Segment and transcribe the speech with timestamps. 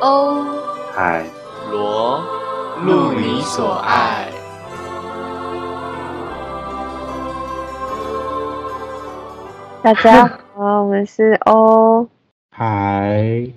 [0.00, 0.44] 欧
[0.94, 1.24] 海
[1.72, 2.22] 罗，
[2.84, 4.28] 路你所爱。
[9.82, 10.24] 大家
[10.54, 12.08] 好，我们是欧。
[12.50, 13.48] 海，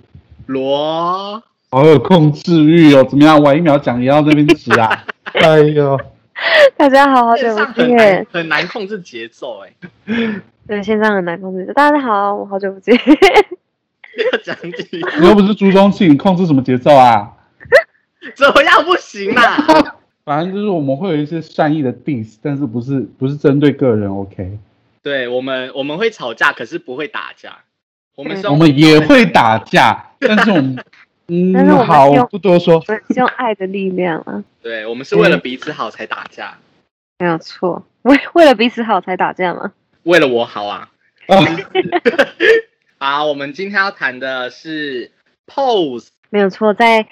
[0.46, 3.04] 罗，好有控制欲哦！
[3.04, 3.40] 怎么样？
[3.40, 5.04] 晚一秒讲也要那边指啊！
[5.34, 5.96] 哎呦，
[6.76, 8.26] 大家好，好久不很难见。
[8.32, 9.72] 很难控制节奏哎，
[10.66, 11.72] 对，线上很难控制。
[11.72, 12.98] 大家好，我好久不见。
[14.32, 14.86] 要讲几
[15.20, 17.32] 你又不是朱宗庆，控制什么节奏啊？
[18.36, 19.96] 怎么样不行啊？
[20.24, 24.58] 反正就是我们会有一些善意的 diss，但是不是不是针对个人，OK？
[25.02, 27.58] 对我们我们会吵架，可是不会打架。
[28.14, 30.76] 我们我们也会打架， 但是我们，
[31.26, 32.76] 嗯但是我，们好是用，不多说。
[32.76, 36.56] 我是用爱的力量啊，对，我们是为了彼此好才打架，
[37.18, 37.84] 没有错。
[38.02, 39.72] 为为了彼此好才打架吗？
[40.04, 40.88] 为了我好啊。
[41.26, 41.38] 啊
[43.04, 45.10] 好，我们今天要谈的是
[45.48, 47.08] pose，没有错，在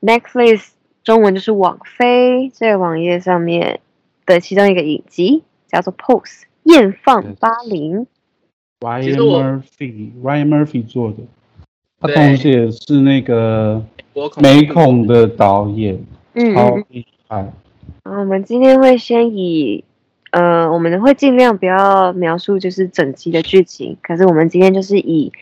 [0.00, 0.68] Netflix
[1.02, 3.80] 中文就是网飞这个网页上面
[4.24, 6.22] 的其中一个影集叫做《Pose》
[6.62, 8.06] 艳放八零。
[8.80, 11.18] ，Ryan Murphy，Ryan Murphy 做的，
[12.00, 13.84] 他同时也是那个
[14.38, 17.52] 美恐的导演，嗯，嗯超厉害。
[18.02, 19.84] 然后我们今天会先以，
[20.34, 25.32] 呃，我们会尽量不要描述就是整集的剧情，可是我们今天就是以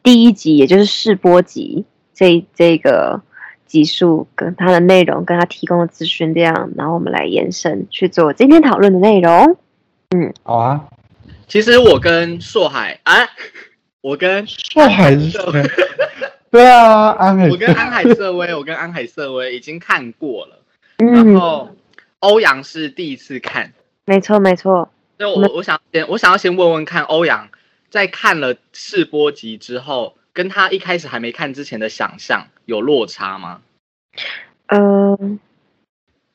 [0.00, 3.20] 第一集，也就是试播集这这个
[3.66, 9.56] 集数跟它的内容跟它提供的资讯这样，然后我们来延伸去做今天讨论的内容。
[10.14, 10.84] 嗯好啊，
[11.48, 13.12] 其实我跟硕海啊，
[14.00, 15.42] 我跟硕海是谁？
[16.52, 20.62] 对啊，安海我跟安海瑟薇，我跟安海瑟薇已经看过了，
[20.98, 21.70] 然嗯，后
[22.20, 23.72] 欧阳是第一次看，
[24.08, 27.50] 没错没错，那我我想先我想要先问问看，欧阳
[27.90, 33.60] 在看了试播集之后，跟他一开始还没看之前的想象有落差吗？
[34.68, 35.38] 嗯、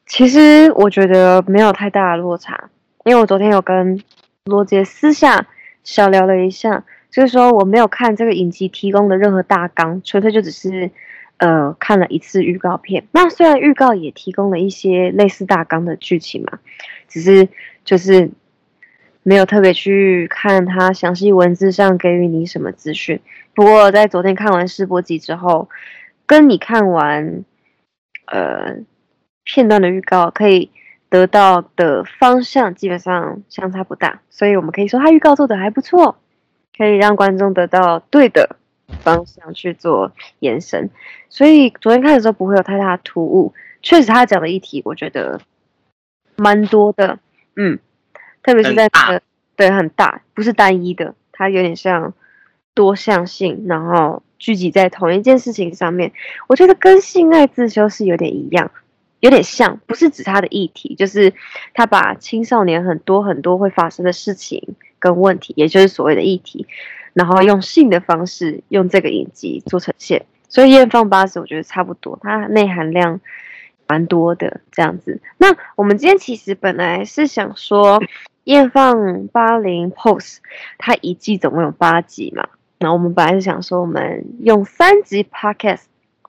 [0.05, 2.69] 其实我觉得没有太大的落差，
[3.05, 4.03] 因为我昨天有跟
[4.45, 5.47] 罗杰私下
[5.83, 10.91] 小聊了一下，就是说我没有看这个影集提供的任何大纲，纯粹就只是
[11.37, 13.07] 呃看了一次预告片。
[13.11, 16.59] 那虽然预告也提供了一些类似大纲的剧情嘛，
[17.13, 17.47] 只是
[17.85, 18.31] 就是
[19.21, 23.19] 没有特别去看它详细文字上给予你什么资讯。
[23.53, 25.69] 不过在昨天看完试播集之后，
[26.25, 27.45] 跟你看完
[28.25, 28.77] 呃
[29.43, 30.71] 片段的预告可以
[31.07, 36.17] 得到的方向基本上相差不大，所以我们可以说它预告做的还不错，
[36.75, 38.55] 可以让观众得到对的
[39.01, 40.89] 方向去做延伸。
[41.29, 43.53] 所以昨天看的时候不会有太大的突兀，
[43.83, 45.39] 确实他讲的议题我觉得
[46.35, 47.19] 蛮多的，
[47.55, 47.79] 嗯，
[48.41, 49.21] 特别是在那个
[49.55, 52.13] 对很大，不是单一的，它有点像
[52.73, 56.11] 多向性，然后聚集在同一件事情上面。
[56.47, 58.71] 我觉得跟性爱自修是有点一样，
[59.19, 61.33] 有点像，不是指它的议题，就是
[61.73, 66.65] 他把青少年很多很多会发生的事情跟问题，也就是所谓的议题，
[67.13, 70.25] 然后用性的方式用这个影集做呈现。
[70.49, 73.19] 所以《艳放八十》我觉得差不多，它内含量
[73.87, 75.21] 蛮多的这样子。
[75.37, 77.99] 那我们今天其实本来是想说，
[78.45, 80.35] 《艳放八零 Pose》
[80.77, 82.47] 它一季总共有八集嘛，
[82.79, 85.83] 然后我们本来是想说，我们用三集 Podcast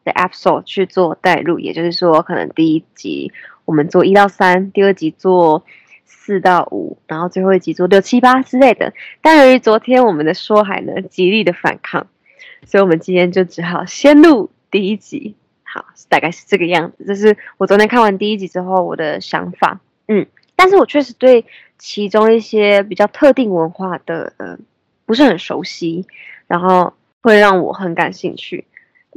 [0.04, 3.32] 的 episode 去做带入，也就是说，可能第一集
[3.64, 5.64] 我们做一到三，第二集做
[6.04, 8.92] 四到五，然后最后一集做六七八之类的。
[9.22, 12.06] 但由于昨天我们的说海呢极力的反抗，
[12.64, 15.36] 所以我们今天就只好先录第一集。
[15.74, 17.04] 好，大概是这个样子。
[17.04, 19.80] 这是我昨天看完第一集之后我的想法。
[20.06, 20.24] 嗯，
[20.54, 21.44] 但是我确实对
[21.80, 24.56] 其中一些比较特定文化的呃
[25.04, 26.06] 不是很熟悉，
[26.46, 28.66] 然后会让我很感兴趣。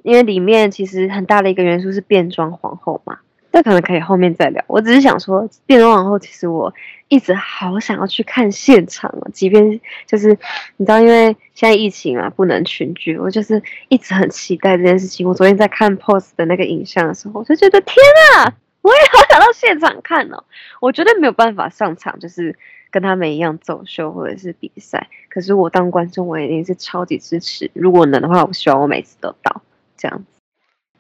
[0.01, 3.19] 因为里面其实很大的一个元素是变装皇后嘛，
[3.57, 4.63] 这可能可以后面再聊。
[4.67, 6.71] 我只是想说，变装皇后其实我
[7.07, 10.29] 一直好想要去看现场哦，即便就是
[10.77, 13.59] 你知道，因为现在疫情嘛，不能群聚，我就是
[13.89, 15.27] 一直很期待这件事情。
[15.27, 17.95] 我昨天在看 POSE 的那个影像的时候，我就觉得天
[18.35, 18.53] 啊，
[18.83, 20.43] 我也好想到现场看哦。
[20.79, 22.55] 我绝对没有办法上场，就是
[22.91, 25.07] 跟他们一样走秀或者是比赛。
[25.29, 27.71] 可是我当观众，我一定是超级支持。
[27.73, 29.63] 如果能的话，我希望我每次都到
[29.97, 30.36] 这样子。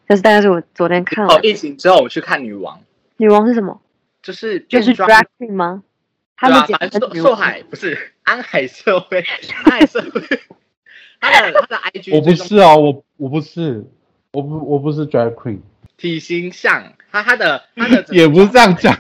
[0.07, 1.39] 这是大概是我昨天看了哦，。
[1.43, 2.79] 疫情之后我去看女王，
[3.17, 3.81] 女王是什么？
[4.21, 5.83] 就是就是 drag queen 吗？
[6.35, 9.19] 他对啊，们简反正寿称女王寿海不是安海社会，
[9.63, 10.21] 安海社会，
[11.19, 13.85] 他的他的 IG 我不是哦，我我不是，
[14.31, 15.59] 我不我不是 drag queen，
[15.97, 18.95] 体型像，他他的他的也不是这样讲，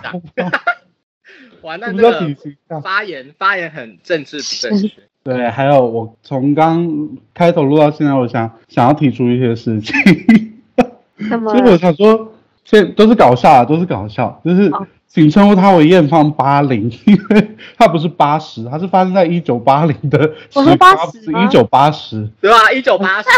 [1.61, 2.81] 完我不知道蛋这个。
[2.81, 4.93] 发言发言很政治不正确。
[5.23, 9.93] 对，还有我从刚开头录到现在，我想想要提出一些事情。
[11.19, 12.33] 什么所以我想说，
[12.63, 20.19] 这都是搞笑啊，都是搞笑，就是哦请称呼他为艳芳八零， 因为他不是八十，他是发生在一九八零的
[20.53, 22.71] 我说时发，80吗不是一九八十，对吧？
[22.71, 23.29] 一九八十，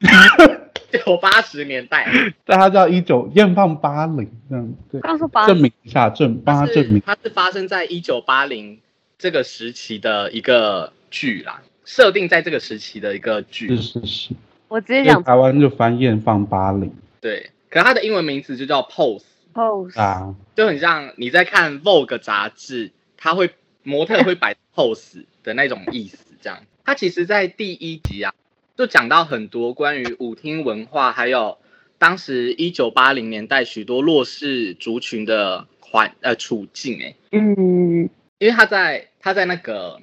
[1.04, 2.06] 九八十年代，
[2.44, 6.96] 但他叫一九艳放八零，这样对，刚说八证明一下，证帮他证明。
[6.96, 8.78] 是它是发生在一九八零
[9.18, 14.00] 这个时期的一个剧啦，设定在这个时期的一个剧是。
[14.00, 14.30] 是是，
[14.68, 23.50] 我直接讲台湾就翻艳放八零对，可它的英文名字就叫 Pose，pose，啊，就很像你在看 Vogue 杂志，它会
[23.82, 26.18] 模特会摆 pose 的那种意思。
[26.40, 28.32] 这样，它其实在第一集啊，
[28.76, 31.58] 就讲到很多关于舞厅文化，还有
[31.98, 37.16] 当时一九八零年代许多弱势族群的环呃处境、欸。
[37.32, 38.08] 嗯，
[38.38, 40.00] 因为他在他在那个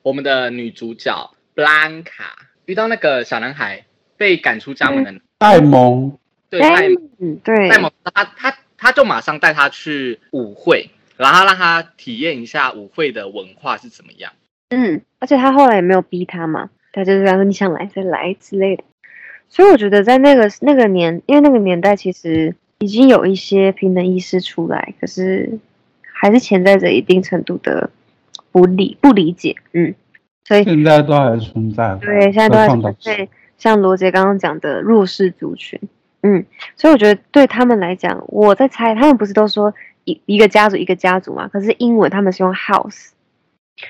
[0.00, 2.32] 我们的女主角 Blanca
[2.64, 3.84] 遇到那个小男孩
[4.16, 6.18] 被赶出家门的，戴蒙
[6.58, 14.32] 对，戴嗯，对，戴蒙，他他他就马上带他去舞会，然后让他体验一下舞会的文化是怎么样。
[14.70, 18.84] 嗯，而且他后来也没有逼他嘛，他就是说你想来再来之类的。
[19.48, 25.58] 所以我觉得在那个那个年，因为那个年代其实已经有一些平等意识出来，可是
[26.12, 27.90] 还是潜在着一定程度的
[28.50, 29.54] 不理不理解。
[29.72, 29.94] 嗯，
[30.44, 33.28] 所以现在都还存在，对现在都在何况当时对
[33.58, 35.78] 像罗杰刚刚讲的弱势族群，
[36.26, 39.74] 嗯，所以我觉得对他们来讲，我在猜，他们不是都说
[40.04, 41.48] 一一个家族一个家族嘛？
[41.48, 43.10] 可是英文他们是用 house。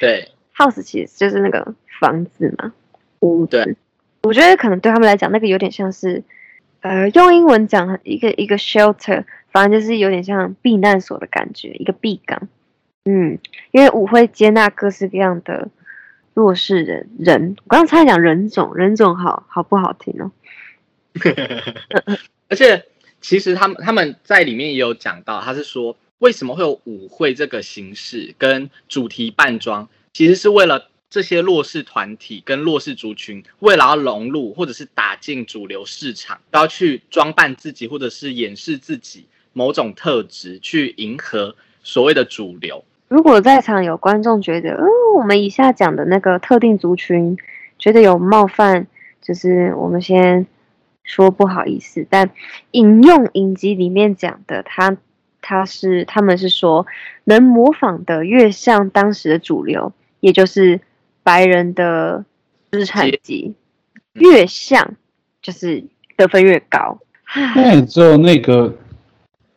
[0.00, 2.72] 对，house 其实就是那个房子嘛，
[3.20, 3.64] 屋子。
[3.64, 3.76] 对
[4.24, 6.24] 我觉得可能对他们来讲，那个有点像是，
[6.80, 9.22] 呃，用英文讲一个一个 shelter，
[9.52, 12.48] 反正就是有点像避难所的感觉，一个避港。
[13.04, 13.38] 嗯，
[13.70, 15.68] 因为舞会接纳各式各样的
[16.32, 20.32] 弱势人人，我刚刚差点讲人种，人种好好不好听哦？
[22.48, 22.84] 而且
[23.20, 42.84] 其实他们他们在里面也有讲到，他是说为什么会有舞会这个形式跟主题扮装，其实是为了这些弱势团体跟弱势族群，为了要融入或者是打进主流市场，都要去装扮自己或者是掩饰自己某种特质，去迎合所谓的主流。
[43.06, 47.36] 如果在场有观众觉得，嗯，我们以下讲的那个特定族群
[47.78, 48.88] 觉得有冒犯，
[49.22, 50.46] 就是我们先
[51.04, 52.04] 说不好意思。
[52.10, 52.30] 但
[52.72, 54.96] 引用影集里面讲的，他
[55.40, 56.86] 他是他们是说，
[57.24, 60.80] 能模仿的越像当时的主流，也就是
[61.22, 62.24] 白人的
[62.70, 63.54] 资产级，
[64.14, 64.94] 越像
[65.40, 65.84] 就是
[66.16, 66.98] 得分越高。
[67.54, 68.74] 那也只有那个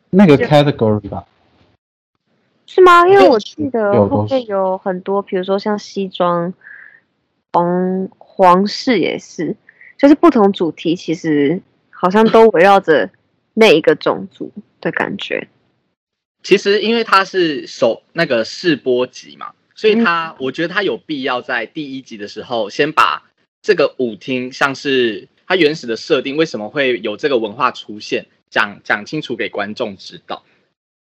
[0.10, 1.26] 那个 category 吧，
[2.66, 3.08] 是吗？
[3.08, 6.54] 因为我记得有后面有很多，比如说像西装、
[7.54, 9.56] 皇皇室也是，
[9.98, 13.10] 就是不同主题，其实好像都围绕着
[13.54, 15.48] 那一个种族的感觉。
[16.44, 23.24] 其实因为它是首那个试播集嘛，所以他、我觉得它有必要在第一集的时候先把
[23.62, 30.44] 这个舞厅像是它原始的设定，为什么会有这个文化出现，讲讲清楚给观众知道。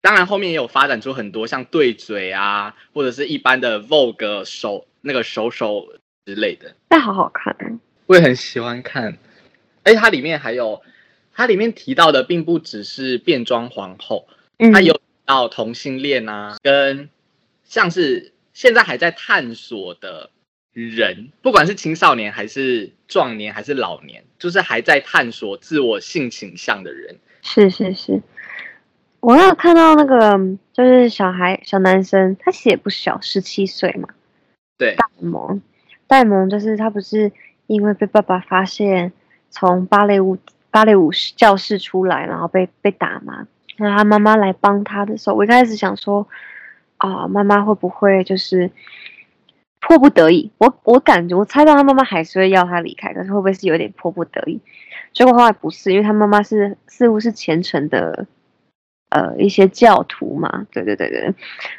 [0.01, 5.88] 当然后面也有发展出很多像对嘴啊，或者是一般的 Vogue 手那个手手
[6.25, 7.80] 之类的，但好好看哦，
[8.13, 9.18] 我也很喜欢看。
[9.83, 10.83] 而且它里面还有，
[11.33, 14.27] 它里面提到的并不只是变装皇后，
[14.60, 17.10] 嗯，它有到同性恋啊，跟
[17.63, 20.29] 像是现在还在探索的
[20.74, 27.17] 人，不管是青少年还是壮年还是老年，就是还在探索自我性倾向的人。
[27.41, 28.22] 是是是，
[29.22, 30.39] 我有看到那个
[30.72, 34.08] 就是小孩小男生，他其实也不小，十七岁嘛，
[34.77, 35.62] 对，戴萌，
[36.08, 37.32] 戴萌就是他不是
[37.74, 39.12] 因为被爸爸发现
[39.50, 40.38] 从芭蕾舞
[40.72, 46.27] 芭蕾舞教室出来，然后被被打嘛，然后他妈妈来帮他的时候，我一开始想说，
[46.98, 48.72] 啊、妈妈会不会就是
[49.80, 50.51] 迫不得已？
[50.58, 54.60] 我我感觉我猜到他妈妈还是会要他离开，可是会不会是有点迫不得已？
[55.13, 58.27] 结果后来不是，因为他妈妈是似乎是虔诚的。
[59.10, 61.32] 呃，一些教徒嘛，对对对对，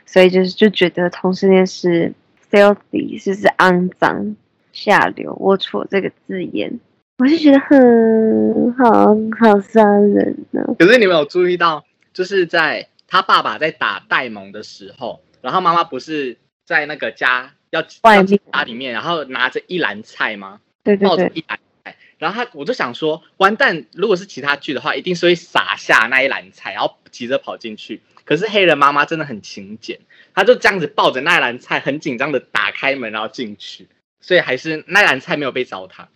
[0.06, 2.14] 所以就是就觉得同性恋是
[2.48, 4.36] filthy，是是肮脏、
[4.74, 6.78] 下流、龌龊这个字眼，
[7.18, 20.60] 我就觉得很好好伤人呢、可是你们有注意到，就是在他爸爸在打戴蒙的时候，然后妈妈不是在那个家要外面家里面，然后拿着一篮菜吗？
[20.82, 28.02] 对对对，一篮菜，然后他我就想说，完蛋，如果是其他剧的话，一定是会撒下那一篮菜，然后急着跑进去。
[28.24, 30.00] 可是黑人妈妈真的很勤俭，
[30.34, 33.86] 她就这样子抱着那一篮菜，很紧张的打开门然后进去，
[34.24, 36.06] 所以还是那一篮菜没有被糟蹋。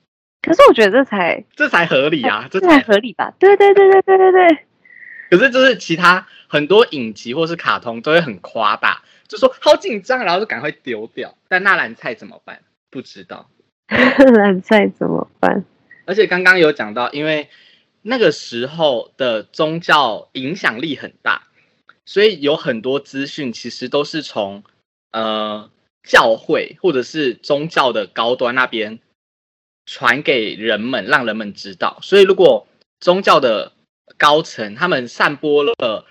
[0.41, 3.35] 可是我觉得这才这才合理啊，这这才才合理吧？
[3.39, 4.59] 对对对对对对对，
[5.31, 11.37] 可是就是其他很多影集或是卡通都会很夸大，就说好紧张，然后就赶快丢掉。
[11.49, 12.63] 但纳兰菜怎么办？
[12.89, 13.51] 不知道。
[13.89, 15.67] 篮菜怎么办？
[16.07, 17.51] 而且刚刚有讲到，因为
[18.01, 21.43] 那个时候的宗教影响力很大，
[22.07, 24.65] 所以有很多资讯其实都是从
[25.11, 25.69] 呃
[26.09, 28.99] 教会或者是宗教的高端那边
[29.85, 31.99] 传给人们，让人们知道。
[32.03, 32.67] 所以如果
[32.99, 33.73] 宗教的
[34.17, 36.07] 高层他们散播了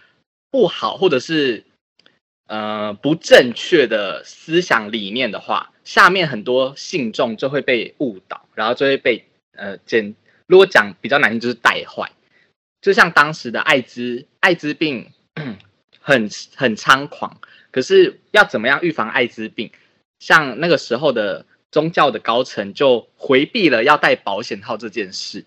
[0.52, 1.66] 不好或者是
[2.46, 12.12] 呃不正确的思想理念的话，下面很多信众就会被误导，然后就会被呃简，如果讲比较难听就是带坏。
[12.82, 15.12] 就像当时的艾滋艾滋病
[16.00, 19.72] 很很猖狂，可是要怎么样预防艾滋病？
[20.20, 25.46] 像那个时候的宗教的高层就回避了要戴保险套这件事，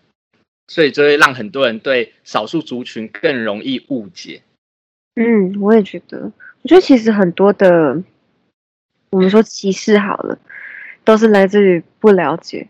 [0.69, 4.43] 所以就会让很多人对少数族群更容易误解。
[5.17, 6.31] 嗯，我也觉得，
[6.63, 8.03] 我觉得其实很多的，
[9.11, 10.39] 我们说歧视好了，
[11.05, 12.69] 都是来自于不了解，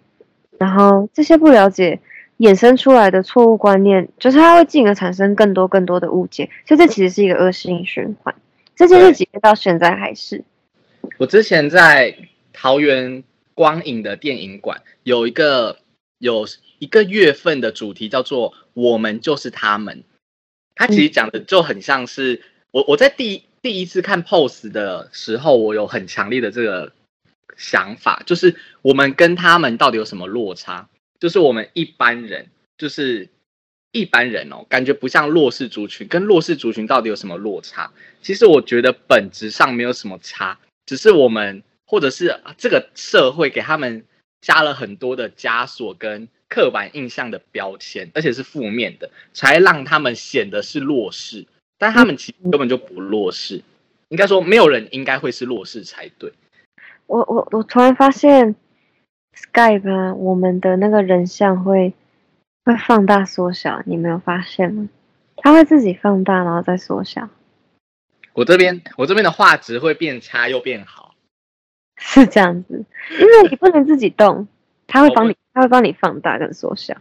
[0.59, 2.01] 然后这些不了解
[2.39, 8.35] 衍生出来的错误观念，就是它会进而产生更多更多的误解，所以这其实是一个恶性循环。
[8.75, 10.43] 这件事对即便到现在还是，
[11.19, 12.17] 我之前在
[12.53, 13.25] 桃园
[13.55, 15.79] 光影的电影馆有一个
[16.19, 16.47] 有
[16.79, 20.05] 一个月份的主题叫做“我们就是他们”，
[20.75, 26.93] 它其实讲的就很像是我我在第第一次看 POSE 的时候，我有很强烈的这个
[27.57, 30.89] 想法，就是我们跟他们到底有什么落差？
[31.19, 32.49] 就是我们一般人，
[32.79, 33.29] 就是
[33.93, 37.93] 一般人哦，感觉不像弱势族群，跟弱势族群到底有什么落差？
[38.23, 44.05] 其实我觉得本质上没有什么差，只是我们或者是这个社会给他们
[44.41, 51.47] 加了很多的枷锁跟刻板印象的标签，而且是负面的，才让他们显得是弱势，
[51.79, 53.63] 但他们其实根本就不弱势。
[54.09, 56.33] 应该说，没有人应该会是弱势才对。
[57.07, 58.57] 我我我突然发现
[59.37, 61.95] ，Skype 啊，我们的那个人像会
[62.65, 64.89] 会放大缩小，你没有发现吗？
[65.37, 67.29] 它会自己放大，然后再缩小，
[68.33, 71.15] 我这边我这边的画质会变差又变好，
[71.97, 74.47] 是这样子，因为你不能自己动，
[74.87, 76.97] 它会帮你，它会帮你放大跟缩小。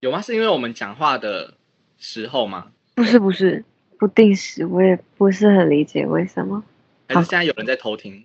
[0.00, 0.22] 有吗？
[0.22, 1.54] 是因为我们讲话的
[1.98, 2.68] 时候吗？
[2.94, 3.64] 不是不是
[3.98, 6.64] 不定时，我也不是很理解为什么。
[7.08, 8.24] 还是现在有人在偷听？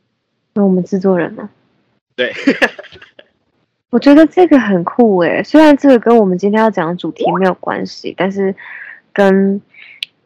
[0.53, 1.49] 那我们制作人呢？
[2.15, 2.33] 对，
[3.91, 8.55] 我觉得这个很酷诶，虽然这个跟我们今天要讲的主题没有关系，但是
[9.11, 9.61] 跟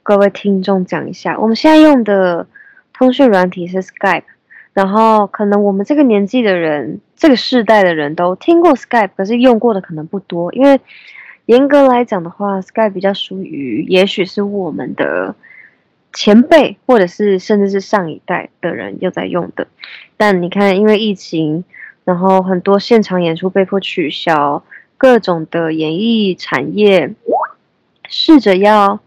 [0.10, 2.48] 各位听众讲一下，我们现在用的
[2.94, 4.24] 通讯软体是 Skype，
[4.74, 10.82] 然后可能我们这个年纪的人，这个世代的人都听过 Skype，可是用过的可能不多，因为
[11.46, 15.36] 严格来讲的话，Skype 比较属于也许是我们的
[16.12, 19.68] 前辈，或者是甚至是上一代的人又在用的。
[20.18, 21.64] 但你看，因为疫情，
[22.04, 24.64] 然后很多现场演出被迫取消，
[24.98, 27.14] 各种的演艺产业
[28.08, 29.00] 试着要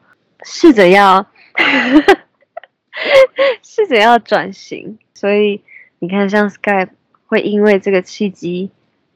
[0.45, 1.27] 试着要
[3.63, 5.61] 试着要转型，所以
[5.99, 6.91] 你看，像 Skype
[7.27, 8.71] 会因为这个契机，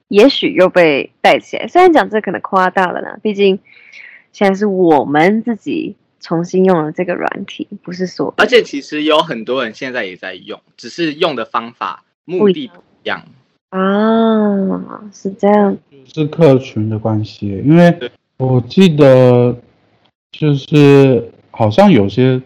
[0.09, 1.66] 也许又被带起来。
[1.68, 3.59] 虽然讲这可能夸大了啦，毕竟
[4.33, 13.25] 现在是我们自己重新用了这个软体，不是说而且其实有很多人现在也在用，只是用的方法、目的不一样。
[13.71, 15.76] 啊，是这样，
[16.12, 19.56] 是客群的关系，因为我记得
[20.38, 22.40] 就是好像有些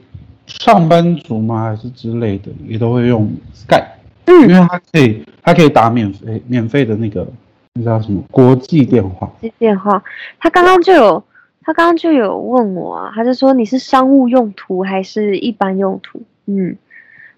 [0.47, 3.87] 上班族嘛还是之类的，也都会用 Skype，
[4.26, 7.26] 因嗯，为它可以它可以打免费免费的那个
[7.75, 10.02] 那叫什么国际电话，接电话，
[10.38, 11.23] 他刚刚就有，
[11.62, 16.23] 他刚刚就有问我啊，他就说你是商务用途还是一般用途？
[16.47, 16.76] 嗯，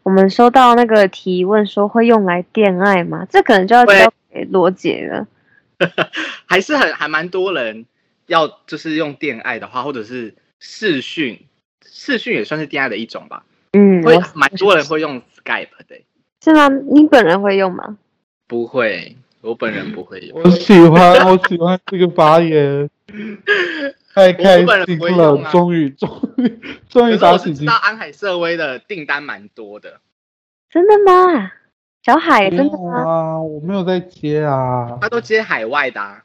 [0.02, 3.26] 我们收到那个提问说会用来恋爱吗？
[3.28, 5.26] 这可能就要交给罗姐了。
[6.46, 7.84] 还是很还蛮多人
[8.26, 11.44] 要就是用恋爱的话，或者是视讯，
[11.84, 13.44] 视讯也算是电爱的一种吧。
[13.72, 16.00] 嗯，会我蛮多人会用 Skype 的，
[16.40, 16.68] 是吗？
[16.68, 17.98] 你本人会用吗？
[18.46, 20.40] 不会，我本人不会用。
[20.40, 22.88] 我喜欢 我喜欢这个发言，
[24.14, 30.00] 太开我本人心了，啊终于终于终于可是我是知打起精道安海瑟薇的订单蛮多的，
[30.70, 31.50] 真的吗？
[32.04, 33.02] 小海真的吗？
[33.04, 34.98] 啊，我没有在接啊。
[35.00, 36.22] 他都接海外的、啊，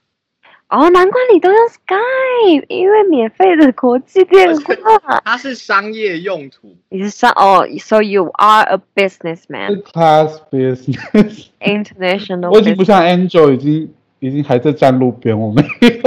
[0.69, 5.21] 哦，难怪你都用 Skype，因为免费的国际电话。
[5.23, 6.75] 它是商业用途。
[6.89, 12.83] 你是商哦，so you are a businessman, class business，international 我已经不。
[12.83, 15.67] 像 Angel 已经已经还在站路边，我没有。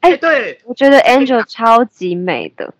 [0.00, 2.72] 哎哎，对，我觉得 Angel 超级美的，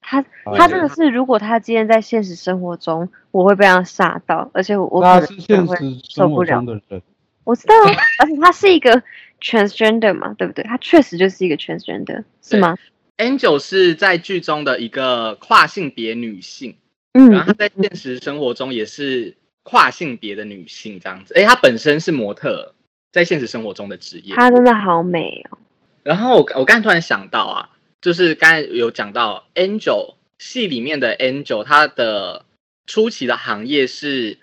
[0.00, 0.24] 她
[0.56, 6.66] 她真的是，如果她今天在现实生活中，我会被她吓到，而且我我是现能会实生活受不了中。
[6.66, 7.00] 的人，
[7.44, 9.00] 我知道啊，而且她是一个
[9.40, 10.64] transgender 嘛，对不对？
[10.64, 12.76] 她确实就是一个 transgender，是吗
[13.18, 16.76] ？Angel 是在剧中的一个跨性别女性，
[17.12, 21.34] 嗯然后她在现实生活中也是跨性别的女性这样子。
[21.34, 22.74] 哎，她本身是模特，
[23.12, 24.34] 在现实生活中的职业。
[24.34, 25.58] 她真的好美哦。
[26.02, 32.44] 然后我我刚才突然想到啊，就是刚才有讲到 Angel 戏里面的 Angel，她的
[32.86, 34.36] 初期的行业是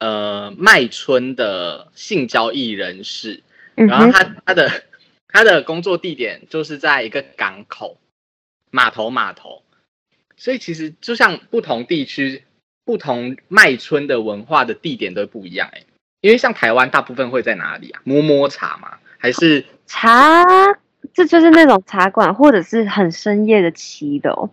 [0.00, 3.42] 呃卖春的性交易人士，嗯
[3.74, 4.70] 然后，他他的
[5.28, 7.98] 他的工作地点就是在一个港口
[8.70, 9.62] 码头码头，
[10.36, 12.44] 所以其实就像不同地区
[12.84, 15.82] 不同卖春的文化的地点都不一样哎、
[16.20, 18.00] 因为像台湾大部分会在哪里啊？
[18.04, 18.98] 摸摸茶吗？
[19.18, 20.44] 还是茶，
[21.12, 24.50] 这就是那种茶馆，或者是很深夜的骑楼。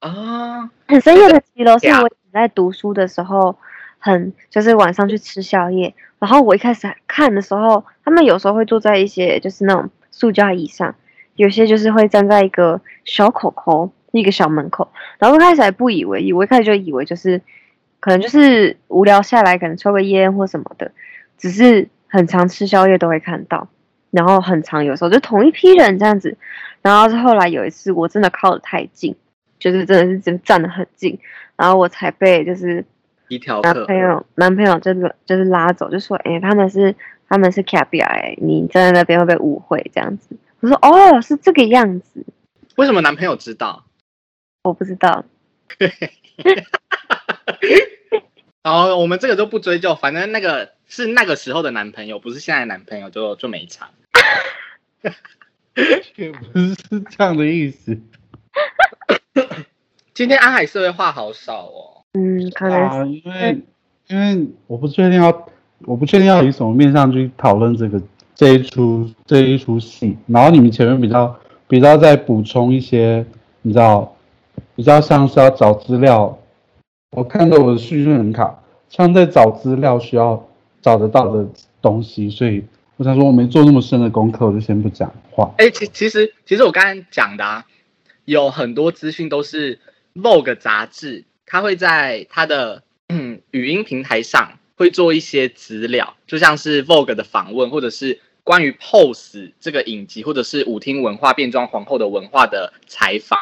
[0.00, 0.70] 啊？
[0.88, 3.58] 很深夜的骑楼是我在读书的时候，
[4.04, 10.96] 很就是晚上去吃宵夜，然后我一开始看的时候，他们有时候会坐在一些就是那种塑胶椅上，
[11.36, 14.90] 有些就是会站在一个小口口，一个小门口，
[15.20, 17.40] 然后一开始还不以为意，我一开始就以为就是
[18.00, 20.90] 可能就是无聊下来，可能抽个烟或什么的，
[21.38, 23.68] 只是很常吃宵夜都会看到，
[24.10, 26.36] 然后很常有时候就同一批人这样子，
[26.82, 29.14] 然后是后来有一次我真的靠得太近。
[29.58, 31.16] 就是真的是真站得很近，
[31.54, 32.84] 然后我才被就是
[33.34, 36.94] 一条男朋友男朋友就是就是拉走，就说哎、他们是
[37.28, 40.36] 他们是 KPI，你站在那边会被误会这样子。
[40.60, 42.24] 我说哦是这个样子，
[42.76, 43.84] 为什么男朋友知道？
[44.64, 45.24] 我不知道。
[48.62, 53.90] 然后我们这个都不追究，反正那个是那个时候的男朋友，不是现在的男朋友，就就没差。
[56.16, 56.76] 也不是
[57.10, 57.98] 这样的意思。
[60.12, 61.91] 今天阿海社会话好少哦。
[62.14, 62.98] 嗯，可能是。
[62.98, 63.62] 啊，因为
[64.08, 65.46] 因为我不确定要，
[65.86, 68.00] 我不确定要以什么面向去讨论这个
[68.34, 71.34] 这一出这一出戏，然后你们前面比较
[71.66, 73.24] 比较在补充一些，
[73.62, 74.14] 你知道，
[74.74, 76.38] 比较像是要找资料，
[77.16, 80.46] 我看到我的叙述很卡，像在找资料需要
[80.82, 81.46] 找得到的
[81.80, 82.62] 东西，所以
[82.96, 85.50] 我想说我没做那么深的功课，我就先不讲话。
[85.56, 87.64] 哎，其其实其实我刚才讲的啊，
[88.26, 89.78] 有很多资讯都是
[90.14, 103.38] Vogue 杂志，他会在他的嗯语音平台上会做一些资料，就像是 Vogue 的访问，或者是关于 Pose 这个影集，或者是舞厅文化变装皇后的文化的采访。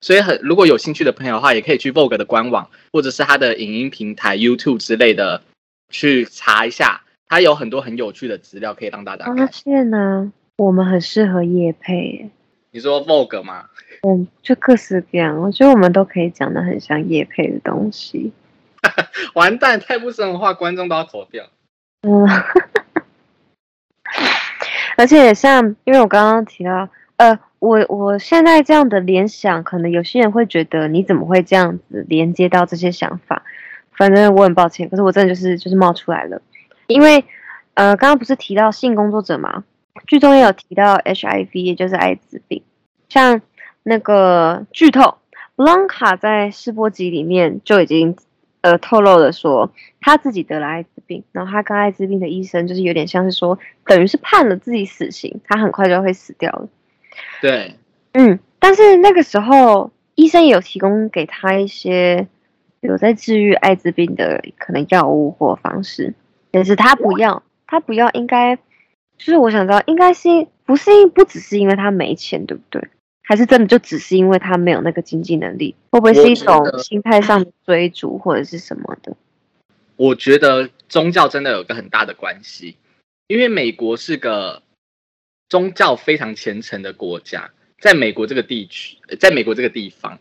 [0.00, 5.42] 所以很如果有兴趣的朋友的话，也可以去 Vogue 的官网，或者是他的影音平台 YouTube 之类的
[5.90, 9.50] 去查一下，他有很多很有趣的资料可以让大家发。
[9.50, 12.30] 现呢，我们很适合夜配，
[12.70, 13.66] 你说 Vogue 吗？
[14.02, 18.32] 嗯，就各式各样，我觉得我们都可以讲的很像夜配的东西。
[19.34, 21.46] 完蛋，太不生活化，观众都要走掉。
[22.02, 22.28] 嗯，
[24.96, 33.42] 而且像，因为我刚刚提到，呃，我我现在这样的联想，可能有些人会觉得你怎么会这样子连接到这些想法？
[33.90, 36.40] 反正我很抱歉，可是我真的就是就是冒出来了，
[36.86, 37.24] 因为
[37.74, 39.64] 呃，刚刚不是提到性工作者嘛，
[40.06, 42.62] 剧中也有提到 HIV，也就是艾滋病，
[43.08, 43.40] 像
[43.82, 45.18] 那个剧透，
[45.56, 48.16] 布朗卡在试播集里面就已经
[48.60, 49.72] 呃透露了说。
[50.00, 56.68] 他自己得了艾滋病，然后他跟艾滋病的医生就是有点像是说，等于是判了自己死刑，他很快就会死掉了。
[57.42, 57.74] 对，
[58.12, 62.28] 嗯，但是那个时候医生也有提供给他一些
[62.80, 66.14] 有在治愈艾滋病的可能药物或方式，
[66.52, 68.56] 但是他不要，他不要，应该
[69.18, 70.28] 就是我想知道，应该是
[70.64, 72.82] 不是因不只是因为他没钱，对不对？
[73.22, 75.74] 还是真的就只是因为他没有那个经济能力？
[75.90, 79.14] 会不会是一种心态上的追逐或者是什么的？
[79.96, 82.76] 我觉得宗教真的有个很大的关系，
[83.26, 84.62] 因为美国是个
[85.50, 87.50] 宗教非常虔诚的国家，
[87.80, 90.18] 在美国这个地区，呃在美国这个地方，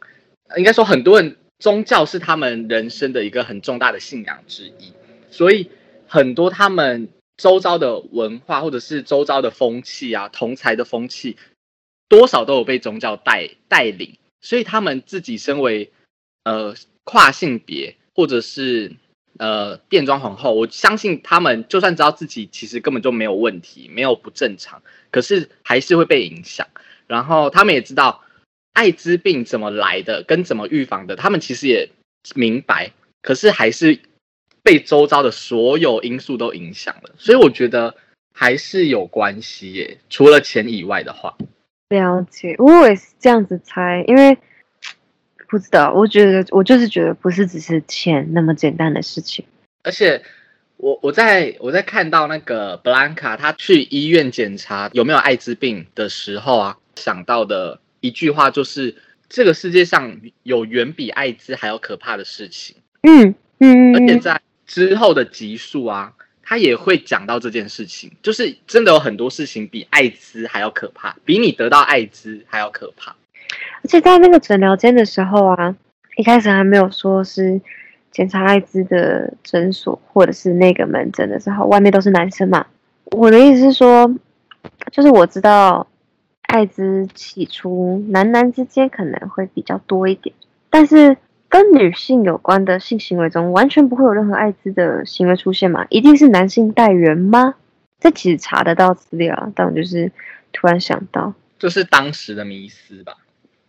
[0.58, 4.92] 应该说很多人宗教是他们人生的一个很重大的信仰之一，
[5.30, 5.70] 所以
[6.08, 7.08] 很多他们
[7.38, 11.38] 周遭的文化或者是周遭的风气啊，同才的风气，
[12.10, 15.92] 多少都有被宗教带带领，所以他们自己身为
[16.44, 18.92] 呃跨性别或者是
[19.38, 26.68] 呃变装皇后，我相信他们就算知道自己其实根本就没有问题，没有不正常，可是还是会被影响。
[27.06, 28.24] 然后他们也知道
[28.74, 31.90] 艾滋病怎么来的，跟怎么预防的，他们其实也
[32.36, 34.00] 明白，可是还是
[34.68, 37.12] 被周遭的所有因素都影响了。
[37.18, 37.96] 所以我觉得
[38.34, 39.98] 还是有关系耶。
[40.10, 41.38] 除了钱以外的话，
[41.88, 44.38] 了解，我也是这样子猜，因为
[45.48, 49.46] 不知道，我觉得我就是觉得不是只是钱那么简单的事情。
[49.84, 50.22] 而且
[50.76, 58.98] 我我在我在看到那个 Blanca 她去医院检查有没有艾滋病的时候啊，想到的一句话就是：
[59.30, 62.76] 这个世界上有远比艾滋还要可怕的事情。
[63.04, 73.16] 嗯嗯，而且在之后的集数啊，他也会讲到这件事情，就是真的有很多事情比艾滋还要可怕，比你得到艾滋还要可怕。
[73.82, 75.76] 而且在那个诊疗间的时候啊，
[76.18, 77.60] 一开始还没有说是
[78.12, 82.66] 检查艾滋的诊所或者是那个门诊的时候，外面都是男生嘛。
[83.06, 84.14] 我的意思是说，
[84.92, 85.88] 就是我知道
[86.48, 90.36] 艾滋起初男男之间可能会比较多一点，
[90.70, 91.16] 但是
[91.58, 95.88] 跟女性有关的性行为中完全不会有任何艾滋的行为出现嘛？
[95.90, 97.56] 一定是男性带源吗？
[98.00, 100.12] 这其实查得到资料啊，但我就是
[100.54, 103.14] 突然想到，就是当时的迷思吧，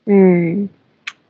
[0.04, 0.68] 嗯，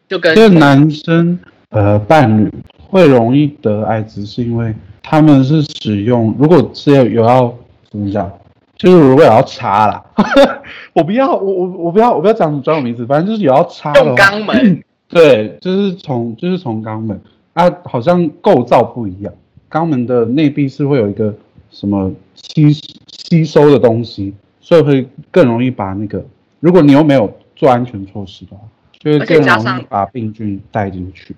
[0.09, 1.39] 就跟这男生
[1.71, 7.57] 呃伴侣会容易得艾滋，是因为他们是使用，如果是有有要
[7.89, 8.29] 怎么讲，
[8.77, 10.05] 就是如果有要插啦，
[10.93, 17.21] 我不要我我我不要我不要讲什么专有名词，反正就是有要插的用话，肛门，对，就是从就是从肛门
[17.55, 19.33] 啊，好像构造不一样，
[19.71, 21.35] 肛门的内壁是会有一个
[21.71, 26.25] 什么吸吸收的东西，所以会更容易把那个，
[26.61, 28.69] 如果你又没有做安全措施的话，
[28.99, 31.35] 就会更容易把病菌带进去。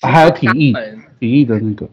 [0.00, 0.72] 啊还有体液
[1.18, 1.88] 体液的那个，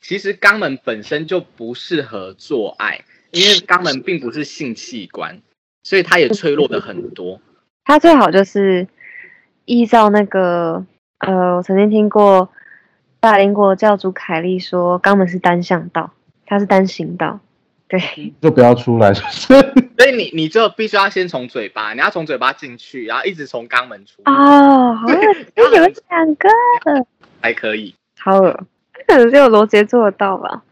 [0.00, 5.42] 其实肛门本身就不适合做爱，因为肛门并不是性器官，
[5.82, 7.40] 所以它也脆弱的很多。
[7.84, 8.88] 它最好就是
[9.66, 10.84] 依照那个
[11.18, 12.48] 呃，我曾经听过
[13.20, 16.12] 大英国教主凯利说，肛门是单向道，
[16.46, 17.40] 它是单行道。
[17.88, 18.00] 对，
[18.42, 19.46] 就不要出来，就是
[19.96, 26.48] 所以你你就必须要先从嘴巴，你要从嘴巴进去，然后一直从肛门出哦，好恶心， 有两个，
[27.40, 27.94] 还可以。
[28.16, 28.52] 超恶，
[29.06, 30.62] 可能只有罗杰做得到吧？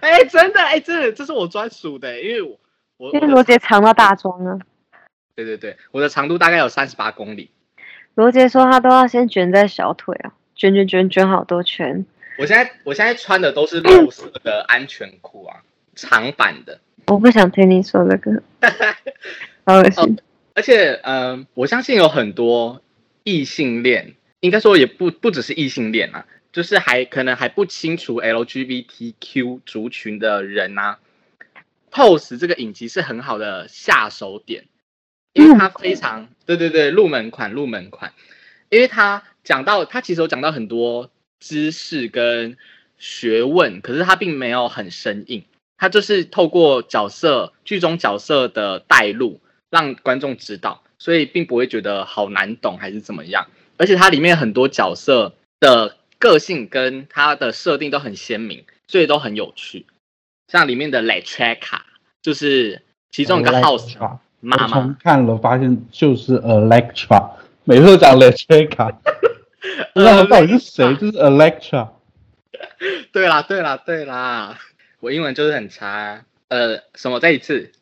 [0.00, 2.58] 哎、真的，哎、真的，这是我专属的，因为我
[2.98, 4.58] 我因为罗杰藏到大庄啊。
[5.36, 7.50] 对对对，我的长度大概有三十八公里。
[8.16, 12.04] 罗杰说他都要先卷在小腿啊，卷卷卷卷好多圈。
[12.38, 15.62] 我现在我现在穿的都是肉色的安全裤啊，
[15.94, 16.80] 长版的。
[17.08, 18.42] 我不想听你说这个，
[19.64, 20.18] 好恶心。
[20.54, 22.82] 而且，嗯、我相信有很多
[23.22, 30.98] 异性恋，应该说也不不只是异性恋啊，就是还可能还不清楚 LGBTQ 族群的人啊
[31.92, 34.64] ，Pose 这个影集是很好的下手点，
[35.36, 38.12] 因为它非常对对对入门款入门款，
[38.70, 42.56] 因为它讲到它其实有讲到很多知识跟
[42.98, 45.44] 学问，可是它并没有很生硬，
[45.76, 49.40] 它就是透过角色剧中角色的带入。
[49.68, 53.48] 让观众知道，所以并不会觉得好难懂还是怎么样。
[53.76, 59.84] 而且它里面很多角色的个性跟它的设定都很鲜明，所以都很有趣。
[60.46, 61.80] 像里面的 Letreka
[62.22, 63.98] 就是其中一个 House
[64.40, 67.30] 妈妈，看了发现就是 Electra，
[67.64, 68.94] 每次都讲 Electra，
[69.94, 71.88] 不知道到底是谁，就是 Electra。
[73.12, 74.58] 对啦对啦对啦，
[75.00, 76.24] 我英文就是很差。
[76.48, 77.18] 呃，什么？
[77.18, 77.72] 再一次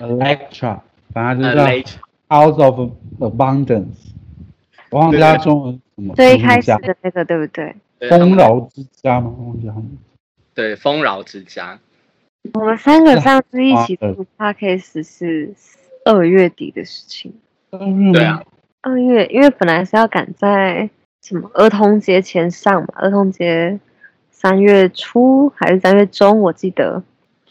[0.00, 0.80] Electra，
[1.12, 1.84] 反正就呃是
[2.28, 3.94] House of Abundance，
[4.90, 6.14] 我忘记它中文什么。
[6.14, 7.76] 最一开始的那个对不对？
[8.10, 9.32] 丰饶之家吗？
[9.38, 9.96] 忘记他们。
[10.54, 11.78] 对丰饶之家，
[12.54, 15.54] 我们三个上次一起啊录 podcast 是
[16.04, 17.32] 二月底的事情。
[17.72, 18.42] 嗯对啊，
[18.80, 20.88] 二月，因为本来是要赶在
[21.22, 23.78] 什么儿童节前上嘛，儿童节
[24.30, 27.02] 三月初还是三月中，我记得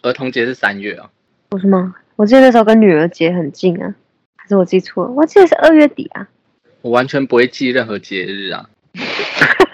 [0.01, 1.09] 儿童节是三月啊。
[1.49, 1.95] 不是吗？
[2.15, 3.93] 我记得那时候跟女儿节很近啊，
[4.37, 5.11] 还是我记错了？
[5.11, 6.27] 我记得是二月底啊。
[6.81, 8.69] 我完全不会记任何节日啊。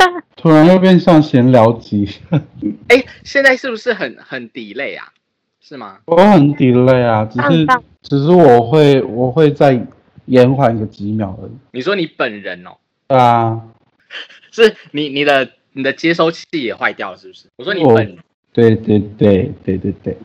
[0.42, 2.10] 突然又变像闲聊集，
[2.90, 5.14] 哎，现在是不是很很 delay 啊？
[5.62, 6.00] 是吗？
[6.06, 7.68] 我很 delay 啊，只是
[8.02, 9.80] 只是我会我会再
[10.26, 11.52] 延缓个几秒而已。
[11.74, 12.72] 你说你本人哦，
[13.08, 13.62] 对啊，
[14.52, 17.46] 是你你的你的接收器也坏掉了是不是？
[17.58, 18.18] 我说你本人，
[18.52, 20.18] 对对对对对对，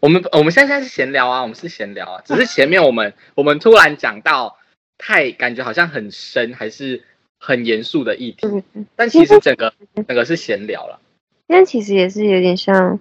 [0.00, 4.56] 我们我们现在是闲聊啊，我们是闲聊啊，只是前面我们我们突然讲到
[4.98, 7.04] 太感觉好像很深，还是
[7.38, 9.72] 很严肃的议题，嗯，但其实整个
[10.06, 11.00] 整个是闲聊了。
[11.48, 12.98] 今天其实也是有点像，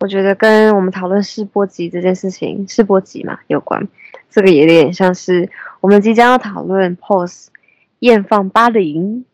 [0.00, 3.88] 我觉得跟我们讨论试播集这件事情，试播集嘛有关。
[4.30, 7.48] 这个也有点像是我们即将要讨论 pose
[8.00, 9.24] 验放八零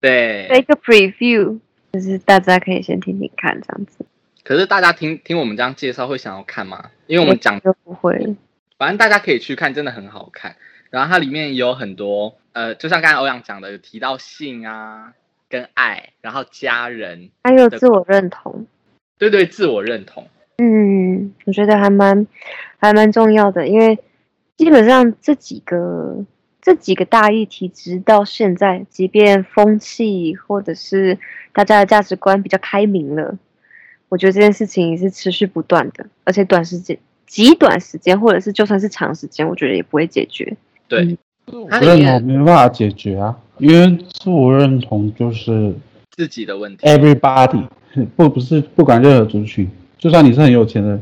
[0.00, 1.58] 对一对，个 preview，
[1.92, 4.04] 就是大家可以先听听看这样子。
[4.42, 6.90] 可是大家听听我们这样介绍会想要看吗？
[7.06, 8.36] 因为我们讲就不会。
[8.78, 10.56] 反正大家可以去看，真的很好看。
[10.88, 15.12] 然后它里面也有很多，呃，就像刚才欧阳讲的，有提到性啊，
[15.48, 18.66] 跟爱，然后家人，还有自我认同。
[19.18, 20.28] 对对，自我认同。
[20.58, 22.26] 嗯，我觉得还蛮
[22.78, 23.98] 还蛮重要的，因为
[24.56, 26.24] 基本上这几个
[26.60, 31.18] 这几个大议题，直到现在，即便风气或者是
[31.52, 33.38] 大家的价值观比较开明了，
[34.08, 40.56] 我觉得这件事情也是持续不断的，而且短时间、极短时间，或者是就算是长时间，我觉得也不会解决。
[40.88, 41.16] 对，
[41.58, 45.74] 我认同没办法解决啊，因为自我认同就是
[46.10, 46.86] 自己的问题。
[46.86, 47.66] Everybody
[48.16, 51.00] 不不是不管任何族群，就算你是很有钱的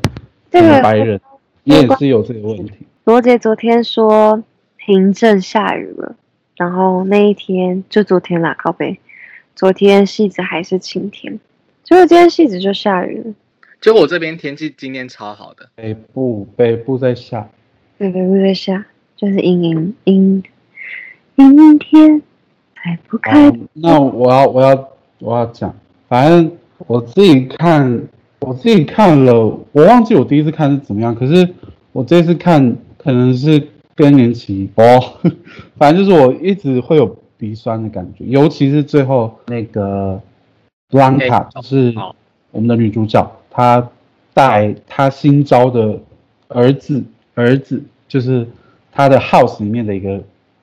[0.50, 1.20] 这个白人，
[1.64, 2.72] 你也是有这个问题。
[3.04, 4.42] 罗杰昨天说
[4.76, 6.16] 平镇下雨了，
[6.56, 8.98] 然后那一天就昨天啦，靠背，
[9.54, 11.38] 昨天戏子还是晴天，
[11.84, 13.34] 结果今天戏子就下雨了。
[13.80, 17.48] 就我这边天气今天超好的，北部北部在下，
[17.98, 18.86] 对北部，在下，
[19.18, 20.42] 就是阴阴阴
[21.36, 22.22] 阴天，
[22.74, 23.56] 还不开好。
[23.72, 25.74] 那我要我要我要讲，
[26.08, 26.52] 反正
[26.86, 28.00] 我自己看，
[28.38, 29.34] 我自己看了，
[29.72, 31.48] 我忘记我第一次看是怎么样，可是
[31.90, 33.60] 我这次看可能是
[33.96, 35.02] 更年期哦，
[35.76, 40.20] 反正就是我一直会有鼻酸的感觉，尤其是最后那个
[40.90, 41.92] Blanca，就是
[42.52, 43.90] 我们的女主角，她
[44.32, 46.00] 带她新招的
[46.46, 47.02] 儿子，
[47.34, 48.46] 儿子就是
[48.98, 50.20] 她的 house 里面的一个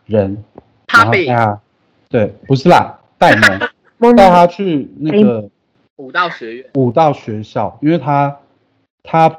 [0.07, 0.43] 人，
[0.91, 1.61] 然后他被带他，
[2.09, 3.33] 对，不是啦，戴
[3.97, 5.49] 蒙带他去那个
[5.95, 8.35] 武道学院，武道学校，因为他
[9.03, 9.33] 他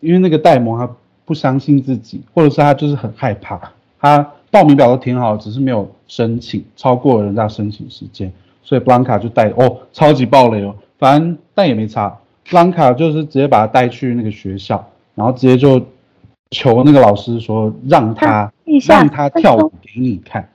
[0.00, 0.90] 因为那个戴蒙他
[1.26, 3.60] 不相信自己，或者是他就是很害怕，
[4.00, 8.32] 他报名表都填好，只是没有申请，超过了人家申请时间，
[8.62, 15.84] 所以 Blanca 就带哦，超级暴雷哦，反正但也没差，Blanca 就是直接把他带去那个学校，然后直接就
[16.50, 18.52] 求那个老师说让他
[18.86, 20.50] 让他跳舞给你看，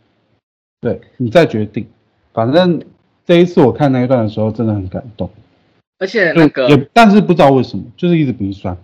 [0.82, 1.88] 对你再决定，
[2.34, 2.84] 反正
[3.25, 5.29] 这一次我看那一段的时候真的很感动。
[5.99, 8.75] 而且那个也，但是不知道为什么，就是一直鼻酸。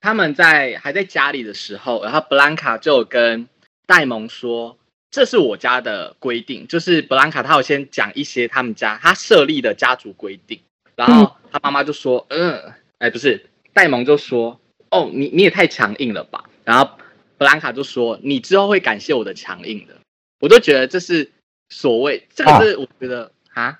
[0.00, 3.48] 他们在还在家里的时候，然后布兰卡就有跟
[3.86, 4.76] 戴蒙说
[5.10, 10.58] ：“这是我家的规定。”就是布兰卡他有先讲一些他们家他设立的家族规定，
[10.96, 12.60] 然后他妈妈就说：“嗯，
[12.98, 14.58] 哎，不是。”戴蒙就说
[14.90, 16.90] ：“哦，你你也太强硬了吧。”然后
[17.38, 19.94] 布兰卡就说：“你之后会感谢我的强硬的。”
[20.40, 21.30] 我就觉得这是
[21.68, 23.78] 所谓这个是我觉得啊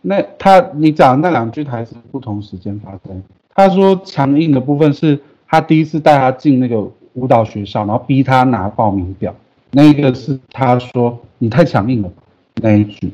[0.00, 3.22] 那他你讲的那两句台词不同时间发生。
[3.54, 6.80] 他说强硬的部分是他第一次带他进那个
[7.14, 9.36] 舞蹈学校，然后逼他拿报名表，
[9.70, 12.12] 那个是他说你太强硬了
[12.54, 13.12] 那一句。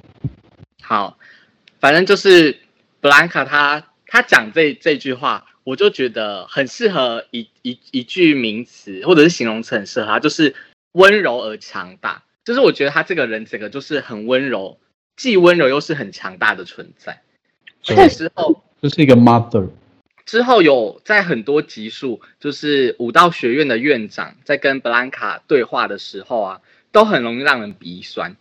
[0.83, 1.18] 好，
[1.81, 2.59] 反正就是
[3.00, 10.54] 布兰卡他他讲这这句话，我就觉得很适合一一一句名词或者是形容词很适合他，就是
[10.92, 12.22] 温柔而强大。
[12.42, 14.81] 就是我觉得他这个人整个就是很温柔，
[15.14, 17.20] 既温柔又是很强大的存在。
[17.87, 19.68] 而且之后就是一个 mother，
[20.24, 28.37] 之后有在很多集数，就是武道学院的院长在跟布兰卡对话的时候啊，都很容易让人鼻酸，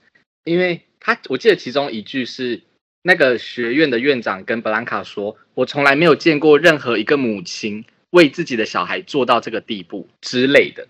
[0.45, 2.61] 因为他我记得其中一句是
[3.07, 10.85] 那个学院的院长跟布兰卡说：“我从来没有见过任何一个母亲为自己的小孩做到这个地步之类的。”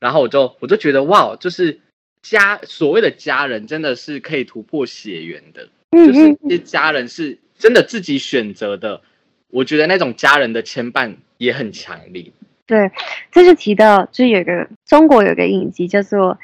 [0.00, 1.78] 然后我就我就觉得哇，就是
[2.22, 9.02] 家所谓的家人真的是可以突破血缘的，就是嗯这些家人是真的自己选择的，
[9.50, 12.32] 我觉得那种家人的牵绊也很强烈。
[12.64, 12.90] 对，
[13.30, 16.34] 这就提到，就有个中国有个影集叫做《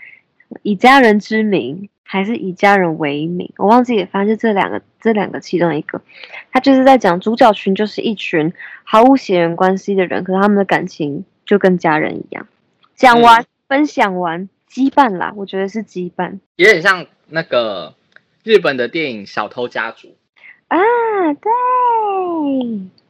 [0.63, 6.01] 以家人之名》还是《以家人为名》，我忘记了，反正就这两个这两个其中一个，
[6.53, 8.53] 他就是在讲主角群就是一群
[8.85, 12.47] 毫无血缘关系的人，可是他们的感情就跟家人一样。
[12.95, 16.39] 讲完、分享完，羁绊啦，我觉得是羁绊。
[16.57, 17.95] 有点像那个
[18.45, 20.15] 日本的电影《小偷家族。
[20.69, 20.79] 啊，
[21.35, 21.51] 对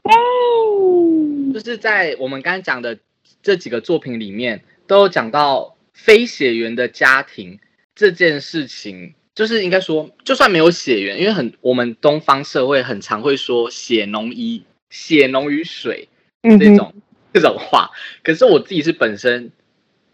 [0.03, 2.99] 对，就是在我们刚刚讲的
[3.43, 7.59] 这几个作品里面，都有讲到非血缘的家庭
[7.95, 9.15] 这件事情。
[9.35, 16.09] 就是应该说，就算没有血缘，因为很我们东方社会很常会说血浓于血浓于水
[16.43, 16.95] 嗯，这种、
[17.33, 17.91] 这种话，
[18.23, 19.51] 可是我自己是本身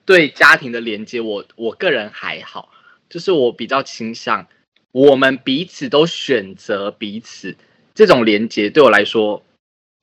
[0.06, 2.72] 对家庭的连接，我我个人还好，
[3.10, 4.48] 就是我比较倾向
[4.90, 7.54] 我们彼此都选择彼此，
[7.94, 9.44] 这种连接对我来说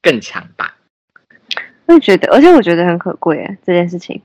[0.03, 0.76] 更强大。
[1.87, 4.21] 我也觉得，而且我觉得很可贵啊这件事情，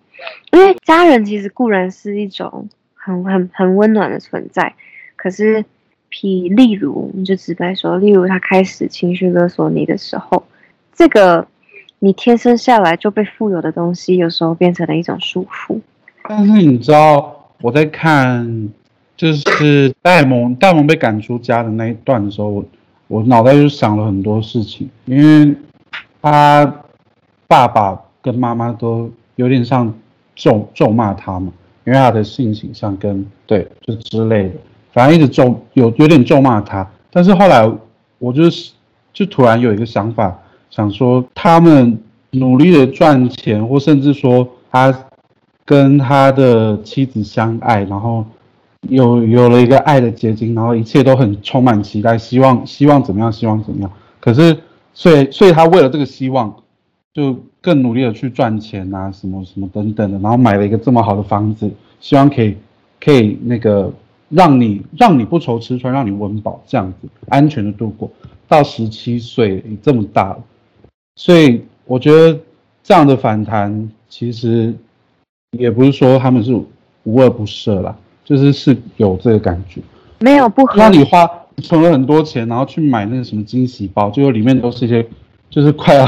[0.51, 4.75] 因为家人其实固然是一种很很很温暖的存在，
[5.16, 5.64] 可是，
[6.11, 10.44] 譬例如，你就直白说，例如他开始情绪勒索你的时候，
[10.92, 11.46] 这个
[12.01, 15.81] 你天生下来就被富有的东西，有时候变成了一种束缚。
[16.29, 18.68] 但是你知道我在看，
[19.16, 22.64] 就是戴蒙戴蒙被赶出家的那一段的时候，我
[23.07, 25.55] 我脑袋就想了很多事情，因为
[26.20, 26.82] 他
[27.46, 29.92] 爸爸跟妈妈都有点像
[30.35, 31.52] 咒咒骂他嘛，
[31.85, 34.55] 因为他的性倾向跟对就之类的，
[34.92, 36.88] 反正一直咒有有点咒骂他。
[37.11, 37.70] 但是后来
[38.18, 38.72] 我就是
[39.12, 40.38] 就突然有一个想法，
[40.70, 41.98] 想说他们
[42.31, 44.94] 努力的赚钱，或甚至说他
[45.64, 48.24] 跟他的妻子相爱，然后
[48.88, 53.90] 有有了一个爱的结晶，然后一切都很充满期待，希望希望怎么样，希望怎么样。
[54.18, 54.57] 可是
[54.94, 56.55] 所以所以他为了这个希望，
[57.14, 61.70] 就更努力的去赚钱啊，什么什么等等的，然后买了一个这么好的房子，
[62.01, 62.57] 希望可以
[62.98, 63.92] 可以那个
[64.31, 68.11] 让你让你不愁吃穿，让你温饱，这样子安全的度过。
[68.48, 70.38] 到十七岁你这么大了，
[71.16, 72.38] 所以我觉得
[72.83, 74.75] 这样的反弹其实
[75.59, 76.55] 也不是说他们是
[77.05, 79.81] 无恶不赦啦，就是是有这个感觉。
[80.18, 80.81] 没有不合理。
[80.81, 85.07] 让你花存了很多钱，然后去买那个什么惊喜包，结果里面都是一些
[85.48, 86.07] 就是快要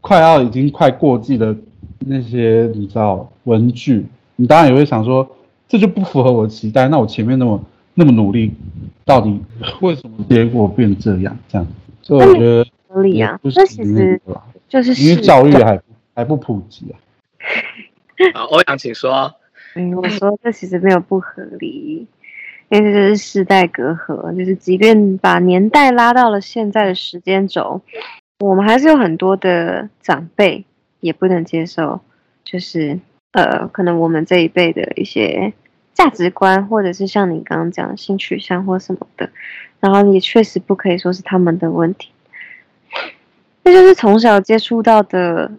[0.00, 1.54] 快要已经快过季的
[2.00, 4.06] 那些你知道文具，
[4.36, 5.28] 你当然也会想说
[5.68, 6.88] 这就不符合我的期待。
[6.88, 7.62] 那我前面那么
[7.94, 8.52] 那么努力，
[9.04, 9.40] 到底
[9.80, 11.36] 为什么结果变这样？
[11.48, 11.66] 这样，
[12.02, 14.20] 所以我觉得合理啊这其行实
[14.68, 15.80] 就是因为教育还
[16.14, 16.94] 还不普及啊。
[18.34, 19.34] 好，欧阳请说。
[19.74, 22.06] 嗯，我说这其实没有不合理，
[22.70, 27.80] 因为这就是世代隔阂，就是即便把年代拉到了现在的时间轴，
[28.40, 30.64] 我们还是有很多的长辈
[31.00, 32.00] 也不能接受，
[32.44, 32.98] 就是
[33.32, 35.52] 呃，可能我们这一辈的一些
[35.92, 39.30] 价值观，或者是像你刚刚讲的性取向或什么的，
[39.80, 42.12] 然后也确实不可以说是他们的问题，
[43.64, 45.50] 这就是从小接触到的，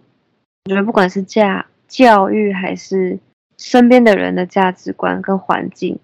[0.64, 3.18] 我觉得不管是价教育还是
[3.58, 5.98] 身边的人的价值观跟环境，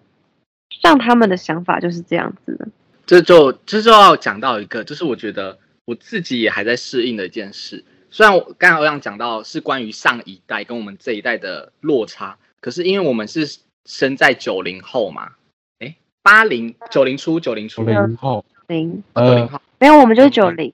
[0.82, 2.68] 让他们的想法就是这样子的。
[3.06, 7.84] 这就这就要讲到一个，就是我觉得我自己也还在适应的一件事。
[8.10, 15.32] 虽然我刚才欧阳讲到是关于上一代跟我们这一代的落差，可是因为我们是生在九零后嘛，
[15.78, 20.72] 哎，八零九零初九零初九零后，零九零呃，后，没有，我们就是九零，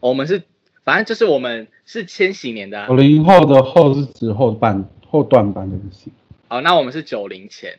[0.00, 0.42] 我们是
[0.84, 6.10] 反正就是我们是千禧年的啊、九零后的后是指后半后段班的意思。
[6.48, 7.78] 好，那我们是九零前。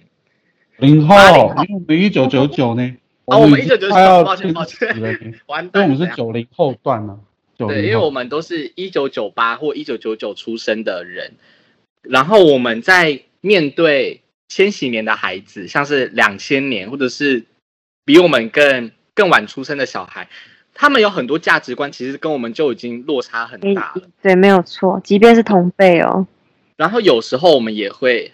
[0.77, 2.95] 零后，80后因为我们一九九九呢，
[3.27, 4.87] 哦，我们一九九九，抱歉抱歉，
[5.47, 7.19] 完蛋，因为我们是九零后段呢、
[7.57, 11.33] 九对，因，为我们都是一九九八或一九九九出生的人，
[12.03, 17.43] 然后我们在面对千禧年的孩子，像是两千年或者是
[18.05, 20.29] 比我们更更晚出生的小孩，
[20.73, 24.03] 他们有很多价值观，其实跟我们就已经落差很大了。
[24.21, 26.25] 对，没有错，即便是同辈哦，
[26.77, 28.31] 然后有时候我们也会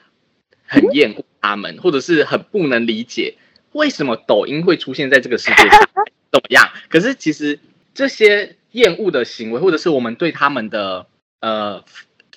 [0.67, 3.33] 很厌恶他们，或者是很不能理解
[3.73, 5.79] 为什么抖音会出现在这个世界上，
[6.31, 6.69] 怎么样？
[6.89, 7.59] 可是其实
[7.93, 11.05] 这些厌恶的行为，或者是我们对他们的
[11.41, 11.83] 呃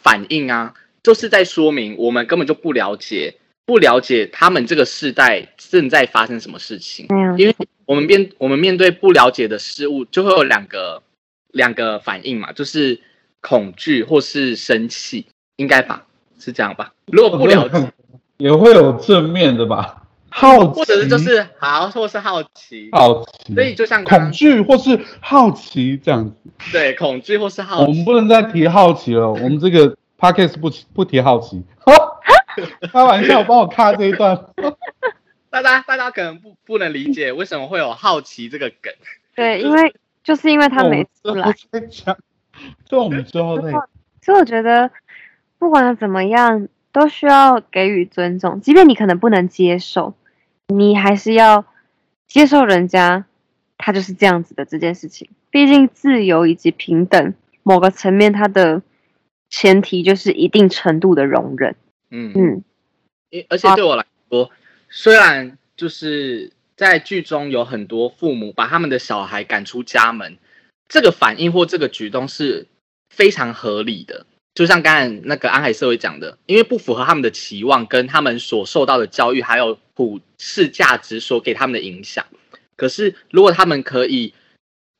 [0.00, 7.06] 反应啊，就是在说明我们根本就不了解，不了解他们这个世代正在发生什么事情。
[7.38, 11.02] 因为我们面我们面对不了解的事物，就会有两个
[11.52, 13.00] 两个反应嘛，就是
[13.40, 16.04] 恐惧或是生气，应该吧？
[16.38, 16.92] 是这样吧？
[17.06, 17.92] 如果不了解，
[18.36, 20.05] 也会有正面的吧，
[20.38, 26.36] 好奇，或者是就是好，或是好奇，好奇，所以就像恐惧或是好奇这样子。
[26.70, 31.64] 对恐惧或是好奇，我们不能再提好奇了，我们这个 podcast 不不提好奇。
[32.92, 34.38] 开玩笑，帮我卡这一段。
[35.48, 38.92] 大家大家可能不不能理解为什么会有好奇这个梗。
[39.34, 42.16] 对，因为就是因为他没出来我们，之后再讲，
[42.86, 43.88] 这我们之后再讲。
[44.20, 44.90] 所以我觉得
[45.58, 50.14] 不管怎么样，都需要给予尊重，即便你可能不能接受，
[50.68, 51.64] 你还是要
[52.26, 53.24] 接受人家
[53.78, 55.28] 他就是这样子的这件事情。
[55.50, 58.82] 毕竟自由以及平等，某个层面它的
[59.48, 61.76] 前提就是一定程度的容忍。
[62.10, 62.64] 嗯嗯，
[63.30, 64.50] 因而且对我来说，
[64.90, 70.36] 虽然就是在剧中有很多父母把他们的小孩赶出家门，
[70.88, 72.66] 这个反应或这个举动是
[73.08, 74.26] 非常合理的。
[74.56, 82.24] 就像刚才那个安海社会讲的，因为不符合他们的期望，跟他们所受到的教育，还有普世价值所给他们的影响。
[82.74, 84.32] 可是如果他们可以，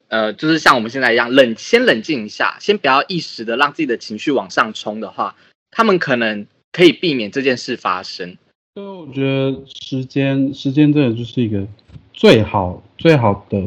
[0.09, 5.35] 呃，就是像我们现在一样冷，先冷静一下，先不要一时的让自己的情绪往上冲的话，
[5.71, 8.37] 他们可能可以避免这件事发生。
[8.75, 11.67] 所以我觉得时间，时间真的就是一个
[12.13, 13.67] 最好最好的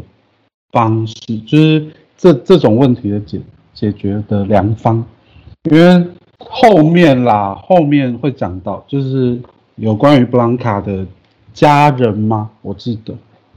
[0.71, 1.15] 方式，
[1.47, 3.41] 就是这这种问题的解
[3.73, 5.03] 解决的良方，
[5.63, 6.07] 因为
[6.37, 9.37] 后面啦，后面会讲到，就是
[9.75, 11.05] 有关于布朗卡的
[11.53, 12.49] 家人吗？
[12.61, 13.13] 我记得，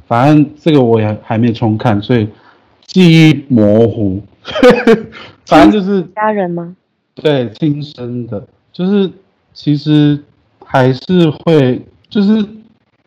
[0.09, 2.29] 反正这个我也还没重看，所以
[2.87, 4.21] 记忆模糊。
[5.47, 6.75] 反正就是家人吗？
[7.15, 9.09] 对，亲生的，就是
[9.55, 10.19] 其实
[10.65, 12.45] 还是会，就是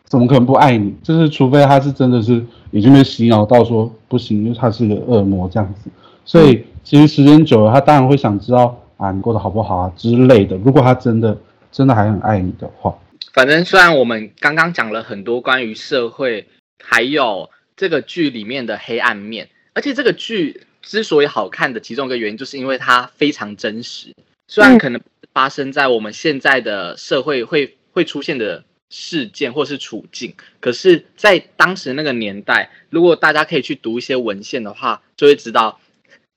[0.06, 0.94] 怎么可能不爱你？
[1.02, 5.90] 就是除非他是真的是已经被洗脑到说不行，因为他是个恶魔这样子。
[6.24, 10.56] 所以其实时间久了，他当然会想知道啊，你过得好不好啊之类的。
[10.58, 11.38] 如果他真的
[11.70, 12.98] 真的还很爱你的话，
[13.32, 16.46] 反正虽然我们刚刚讲了很多关于社会，
[16.82, 24.14] 还有这个剧里面的黑暗面，而且这个剧之所以好看的其中一个原因，就是因为它非常真实。
[24.48, 25.00] 虽然可能
[25.34, 35.80] 发生在我们现在的社会会会出现的事件或是处境，可是，在当时那个年代，如果大家可以去读一些文献的话，就会知道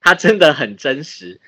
[0.00, 1.40] 它真的很真实。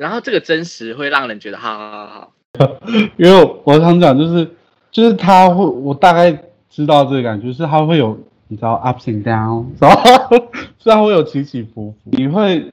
[0.00, 2.72] 然后这个真实会让人觉得，好好好好，
[3.18, 4.48] 因为我我常讲就是
[4.90, 6.32] 就是他会，我大概
[6.70, 10.00] 知道这个感觉，就是他会有你知道 ups and down，然后
[10.78, 12.64] 虽然会有起起伏伏，你会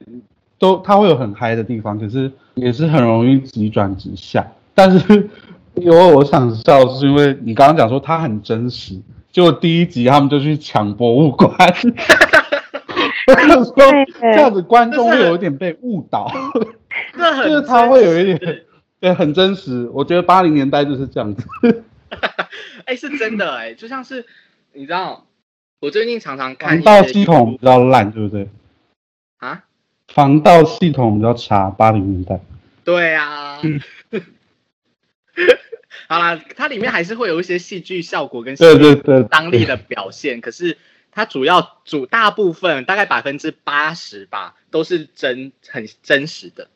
[0.58, 4.46] 都他会有很嗨的地方，可是也是很容易急转直下。
[4.74, 5.28] 但是
[5.74, 8.98] 因为我想笑，是因为你刚刚讲说他很真实，
[9.30, 11.52] 结果第一集他们就去抢博物馆，
[13.28, 13.74] 我想说
[14.18, 16.32] 这样子观众会有一点被误导，
[17.14, 18.64] 就是他会有一点
[19.00, 19.88] 对很真实。
[19.92, 21.46] 我觉得八零年代就是这样子。
[22.84, 24.24] 哎、是真的哎、就像是
[24.72, 25.26] 你知道，
[25.80, 28.48] 我最近常常看防盗系统比较烂，对不对？
[29.38, 29.64] 啊，
[30.08, 32.40] 防盗系统比较差，八零年代。
[32.84, 33.60] 对啊。
[33.62, 33.80] 嗯
[36.08, 40.78] 好啦，它里面还是会有一些戏剧效果跟戏对对对，张力的表现，可是
[41.12, 46.68] 它主要主大部分大概百分之八十吧，都是真很真实的。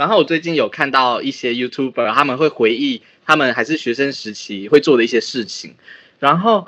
[0.00, 5.74] 然后我最近有看到一些 YouTuber，他们会回忆他们还是学生时期会做的一些事情，
[6.18, 6.66] 然后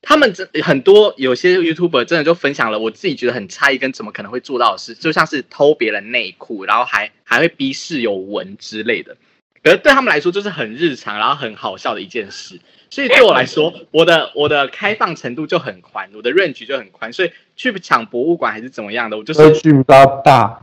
[0.00, 9.14] 他们真很多有些 YouTuber 真的就分享了我自己觉得很诧异跟怎么可能会做到的事，就像是偷别人内裤，然后还还会逼室友闻之类的。
[9.62, 12.58] 可是对他们来说就是很日常，然后很好笑的一件事。
[12.88, 20.62] 所以对我来说，我的我的开放程度就很宽，我的 range 就很宽，所以去抢博物馆还是怎么样的，我就是格局比较大。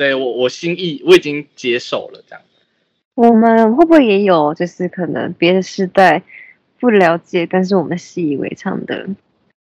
[0.00, 2.42] 对我我心意我已经接受了这样。
[3.14, 6.22] 我们会不会也有就是可能别的世代
[6.78, 9.06] 不了解，但是我们习以为常的？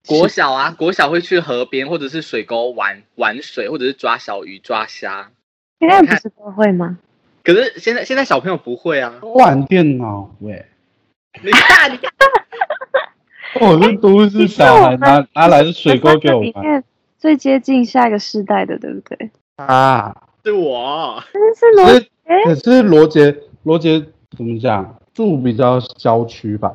[0.07, 5.29] 国小啊，国小会去河边或者是水沟玩玩水，或者是抓小鱼、抓虾。
[5.79, 6.97] 现在不是都会吗？
[7.43, 10.65] 可是现在现在小朋友不会啊，玩电脑喂，
[11.43, 12.11] 你看你看，
[13.61, 16.83] 我是都市小孩，拿拿来的水沟给我玩
[17.19, 19.29] 最接近下一个世代的，对不对？
[19.57, 20.15] 啊。
[20.43, 21.23] 是我。
[21.33, 22.09] 但是罗可是
[22.45, 24.03] 可是罗杰罗杰
[24.35, 24.99] 怎么讲？
[25.13, 26.73] 住比较郊区吧？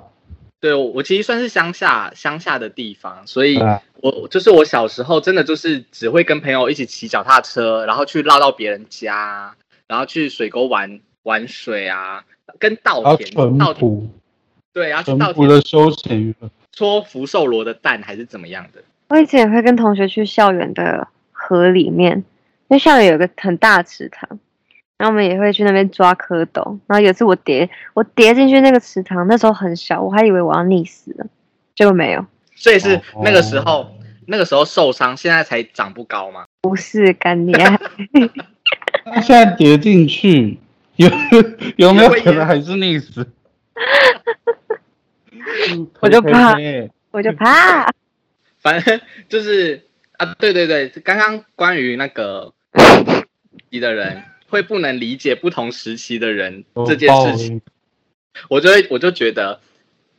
[0.60, 3.58] 对，我我其实算是乡下乡下的地方，所以
[4.00, 9.54] 我就是我小时候真的就是只会跟朋友一起骑脚踏车，然后去绕到别人家，
[9.88, 12.24] 然后去水沟玩玩水啊，
[12.60, 14.08] 跟稻田稻田朴
[14.72, 16.48] 对，然后去淳稻田的休闲娱乐。
[16.72, 18.80] 戳福寿螺的蛋还是怎么样的。
[19.08, 22.24] 我以前也会跟同学去校园的河里面，
[22.68, 24.38] 因为校园有个很大的池塘，
[24.96, 26.78] 然后我们也会去那边抓蝌蚪。
[26.86, 31.26] 然后有一次我跌，我跌进去那个池塘，那时候很小，我还以为我要溺死了，
[31.74, 36.44] 结果没有，所以是那个时哦候，那个时候受伤，现在才长不高吗。
[36.60, 37.80] 不是干你啊！
[39.06, 40.58] 那现在跌进去，
[40.96, 41.08] 有
[41.76, 43.26] 有没有可能还是溺死？
[46.00, 46.56] 我就怕
[47.12, 47.90] 我就怕。
[48.60, 49.86] 反正就是
[50.18, 52.52] 啊，对对对，刚刚关于那个
[53.70, 57.60] 你的人会不能理解不同时期的人这件事情，，
[58.48, 59.60] 我就会我就觉得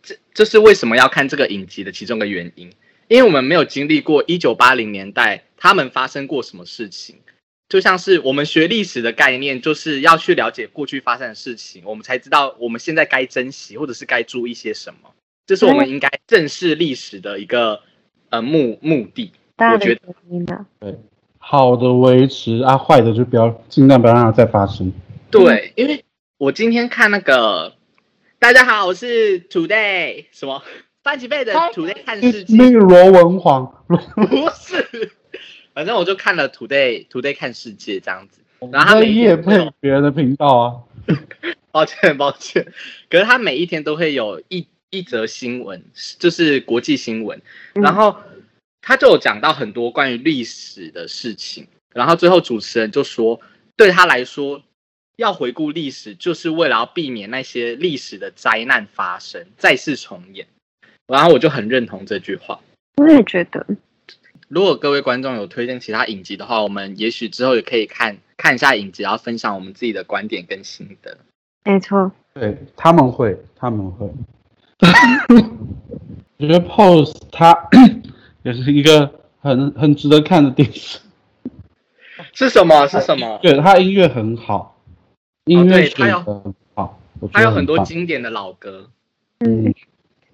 [0.03, 2.71] 这这是为什么要看这个影集的其中一个原因，
[3.07, 7.17] 因为我们没有经历过一九八零年代他们发生过什么事情。
[7.67, 15.13] 就像是我们学历史的概念，就是要去了解过去发生的事情，我们才知道我们现在该珍惜或者是该注意些什么。
[15.45, 17.81] 这是我们应该正视历史的一个
[18.29, 19.31] 呃目目的。
[19.55, 20.65] 大的我觉得原因啊，
[21.51, 24.93] 好的维持啊，坏的就不要尽量不要让它再发生。
[25.31, 26.05] 对，因为
[26.37, 27.73] 我今天看那个，
[28.37, 30.61] 大家好，我是 Today 什么？
[31.01, 33.97] 范吉贝的 Today 看世界，那个罗文皇，不
[34.53, 35.11] 是，
[35.73, 38.41] 反正我就看了 Today Today 看世界这样子。
[38.71, 40.73] 然后他在每一夜配有别人的频道啊。
[41.71, 42.63] 抱歉抱歉，
[43.09, 45.83] 可是他每一天都会有一一则新闻，
[46.19, 47.41] 就是国际新闻，
[47.73, 47.81] 嗯。
[47.81, 48.15] 然后
[48.81, 53.39] 他就有讲到很多关于历史的事情，然后最后主持人就说，
[53.75, 54.61] 对他来说，
[55.17, 60.47] 要回顾历史，就是为了要避免那些历史的灾难发生，再次重演。
[61.07, 62.59] 然后我就很认同这句话。
[62.97, 63.65] 我也觉得，
[64.47, 71.17] 如果各位观众有推荐其他影集的话，我们也许之后也可以看看一下影集，然后分享我们自己的观点跟心得。
[71.63, 72.11] 没错。
[72.33, 74.07] 对他们会，他们会。
[76.37, 77.53] 我觉得 Pose 它
[78.43, 80.99] 也是一个很很值得看的电视。
[82.33, 82.87] 是什么？
[82.87, 83.39] 是什么？
[83.41, 84.77] 对，他音乐很好，
[85.45, 86.99] 音乐选的很好，
[87.31, 88.89] 他有很多经典的老歌。
[89.39, 89.73] 嗯，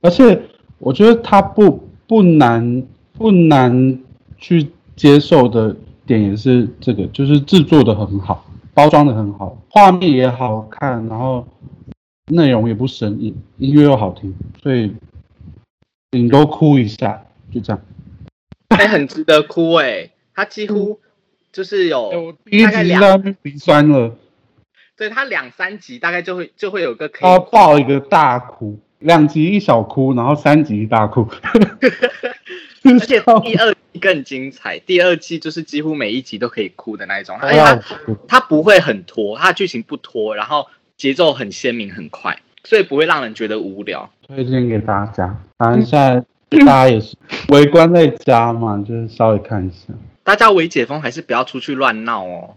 [0.01, 0.41] 而且
[0.79, 2.83] 我觉得他不不难
[3.13, 3.99] 不难
[4.37, 5.75] 去接受的
[6.05, 11.47] 点也是这个，就是制作的很好，包装的很好，画面也好看，然后
[12.27, 14.91] 内容也不生硬，音乐又好听，所以
[16.11, 17.81] 顶多哭一下，就这样。
[18.77, 20.99] 哎，很值得哭哎，他几乎。
[21.51, 24.13] 就是有大概两鼻酸了，
[24.97, 31.25] 对他两三集大概就会就会有个他爆一个大哭，两集一小哭，然后三集一大哭
[32.83, 37.81] 而且第二季更精彩，第二季就是几乎每一集都可以哭的那一种，而且他
[38.27, 44.11] 他不会很拖，他的剧情不拖，然后节奏很鲜明很快，所以不会让人觉得无聊。
[44.27, 47.15] 推荐给大家，反正现在大家也是
[47.49, 49.93] 围观在家嘛，就是稍微看一下。
[50.23, 52.55] 大家为解封还是不要出去乱闹哦，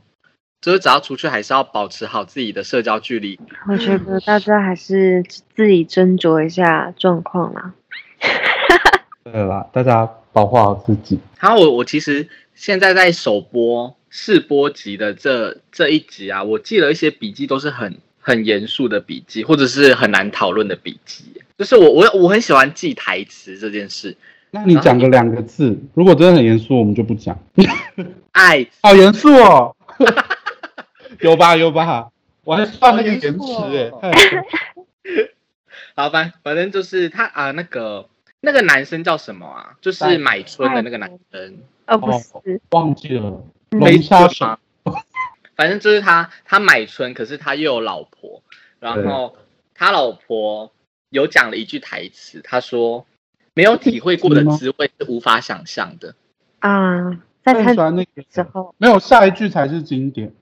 [0.61, 3.39] 就是只要出去还是要保持好自己的社交距离。
[3.69, 5.23] 我觉得大家还是
[5.55, 7.75] 自己斟酌一下状况啦。
[9.25, 11.19] 对啦，大家保护好自己。
[11.39, 17.99] 然后我我其实现在在首播试播集的这这一集啊，我记了一些笔记，都是很
[18.29, 21.25] 很严肃的笔记，或者是很难讨论的笔记。
[21.57, 24.15] 就是我我我很喜欢记台词这件事。
[24.51, 27.39] 那你讲个两个字，如果真的很严肃，我们就不讲。
[28.33, 29.75] 爱，好严肃哦，
[31.21, 32.11] 有吧有吧，
[32.45, 34.13] 我还放那个延迟哎。
[35.97, 38.09] 好吧，反正就是他啊，那个
[38.41, 39.73] 那个男生叫什么啊？
[39.81, 41.59] 就是买春的那个男生。
[41.87, 43.43] 哦，不是，忘记了。
[43.71, 44.59] 龙虾吗？
[45.59, 48.43] 反正就是他，他买春，可是他又有老婆，
[48.81, 49.37] 然后
[49.75, 50.73] 他老婆
[51.11, 53.05] 有讲了一句台词，他说。
[53.55, 56.15] 没有体会过的滋味是无法想象的
[56.61, 57.21] 啊！
[57.43, 60.33] 在看那个时候，没有下一句才是经典。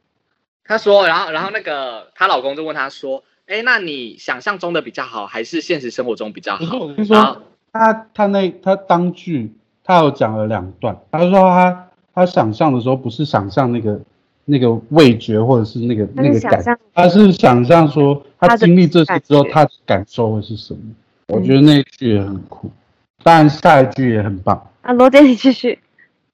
[0.65, 7.41] 他说，然后，然后那个她老公就问他说：“哎，那你想象中的比较好，还是现实生活中比较好？”我跟你说，
[7.73, 13.99] 他他那他当句他有讲了两段，他说他他想象的时候不是想象那个
[14.47, 20.81] 那个味觉或者是那个那个感，他是想象说他经历这些之后他的感受会是什么。
[21.29, 22.71] 我觉得那句也很酷。
[23.23, 24.93] 当然，下一句也很棒啊！
[24.93, 25.81] 罗姐，你继续。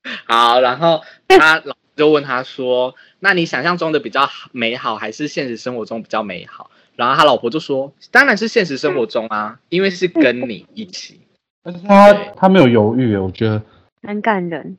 [0.28, 11.18] 好，然后他老就问他说：“那你想象中的比较美好，还是现实生活中比较美好？”然后他老婆就说：“当然是现实生活中啊，因为是跟你一起。
[11.64, 13.62] ”但是他他没有犹豫，我觉得
[14.02, 14.76] 很感人。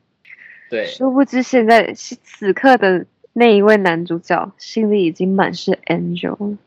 [0.70, 6.58] 对，殊不知现在此刻的那一位男主角心里已经满是 Angel，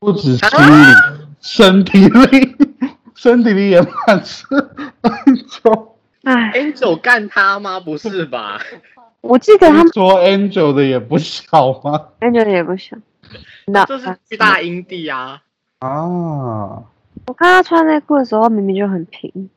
[0.00, 0.94] 不止心里，
[1.40, 2.56] 身体里。
[3.14, 4.44] 身体里也满是
[5.02, 5.88] Angel，
[6.24, 7.78] 哎，Angel 干他吗？
[7.78, 8.60] 不是吧？
[9.20, 12.96] 我记得他们说 Angel 的也不小吗？Angel 的也不小，
[13.66, 15.42] 那这是巨大阴蒂啊！
[15.78, 16.82] 啊！
[17.26, 19.48] 我看他穿内裤的时候明明就很平，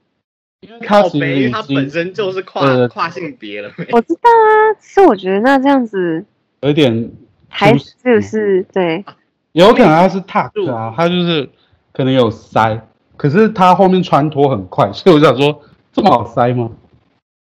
[0.62, 3.72] 因为他他本身就是跨跨性别了。
[3.92, 6.26] 我知道啊，是我觉得那这样子
[6.62, 7.12] 有点
[7.48, 9.06] 还是不是对？
[9.52, 11.50] 有可能他是 tuck 啊，他就是
[11.94, 12.88] 可能有塞。
[13.16, 16.72] 可是他后面穿脱很快，所以我想说，这么好塞吗？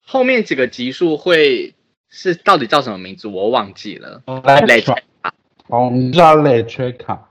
[0.06, 1.74] 后面几个级数会
[2.08, 3.26] 是到底叫什么名字？
[3.26, 4.22] 我忘记了。
[4.66, 4.92] 雷切
[5.22, 5.32] 卡，
[5.68, 7.28] 我们叫雷切卡。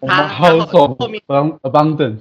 [0.00, 2.20] 他后面 abundance，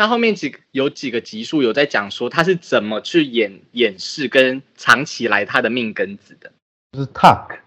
[0.00, 6.50] 他后面几有几个集数有在讲说他是怎么去掩掩饰跟藏起来他的命根子的，
[6.92, 7.58] 就是 tuck。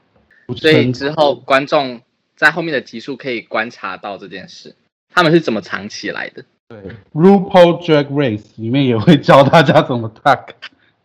[0.58, 2.02] 所以之后观众
[2.36, 4.76] 在后面的集数可以观察到这件事。
[5.14, 6.44] 他们是怎么藏起来的？
[6.70, 6.80] 对
[7.14, 10.48] ，RuPaul Drag Race 里面也会教大家怎么 tuck，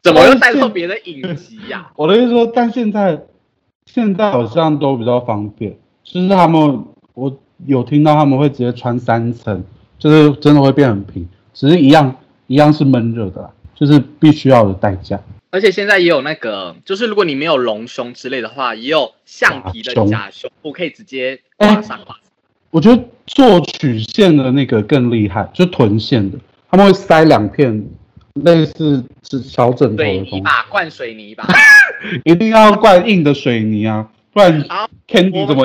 [0.02, 1.92] 怎么又带到别的影集呀？
[1.94, 3.20] 我的意思说，但现在
[3.84, 9.62] 现在好像都比较方便，就是他们我有听到他们会直接穿三层，
[9.98, 12.14] 就是真的会变很平，只是一样
[12.46, 15.20] 一样是闷热的啦，就是必须要的代价。
[15.50, 21.98] 而且现在也有那个，就是如果你没有隆胸之类的话，也有橡皮的假胸部可以直接挂上。
[22.70, 26.38] 我觉得做曲线的那个更厉害，就臀线的，
[26.70, 27.82] 他们会塞两片
[28.34, 29.02] 类似
[29.42, 31.46] 小枕头的东西，灌水泥吧，
[32.24, 34.62] 一定要灌硬的水泥啊，不然
[35.08, 35.64] Candy 怎么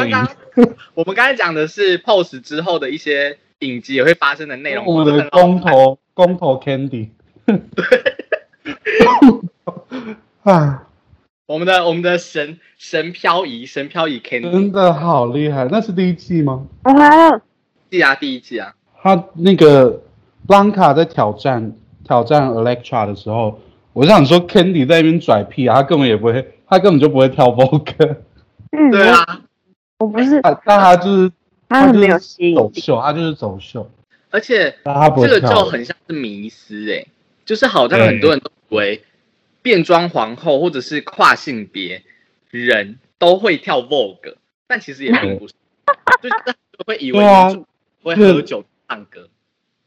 [0.94, 7.10] 我们刚才讲的是 pose 之后的一些影集也会发生的内容，我们的公投公投 Candy。
[10.44, 10.88] 啊，
[11.48, 15.68] 我们的我们的神神漂移神漂移 Candy 真的好厉害！
[15.72, 16.66] 那是第一季吗？
[16.84, 17.42] 我回来了，
[17.90, 20.02] 季啊第一季啊，他那个
[20.48, 23.60] Blanca 在挑战挑战 Electra 的时候，
[23.94, 28.18] 我就想说 Candy 在那边拽屁啊，他根本也不会，他根本就不会跳 vocal
[28.72, 29.42] 嗯，对啊，
[30.00, 31.32] 我，不是，但但他就是
[31.74, 33.90] 他很没有就是吸引力，走秀，他就是走秀，
[34.30, 35.70] 而且但他不这个就舞。
[35.70, 37.04] 很像是迷思哎、
[37.46, 39.02] 就是好像很多人都以为
[39.64, 42.04] 变装皇后或者是跨性别
[42.52, 44.36] 人都会跳 Vogue，
[44.68, 45.54] 但其实也并不是，
[46.22, 46.56] 就是
[46.86, 47.66] 会以为对啊女主
[48.04, 49.28] 会喝酒唱歌。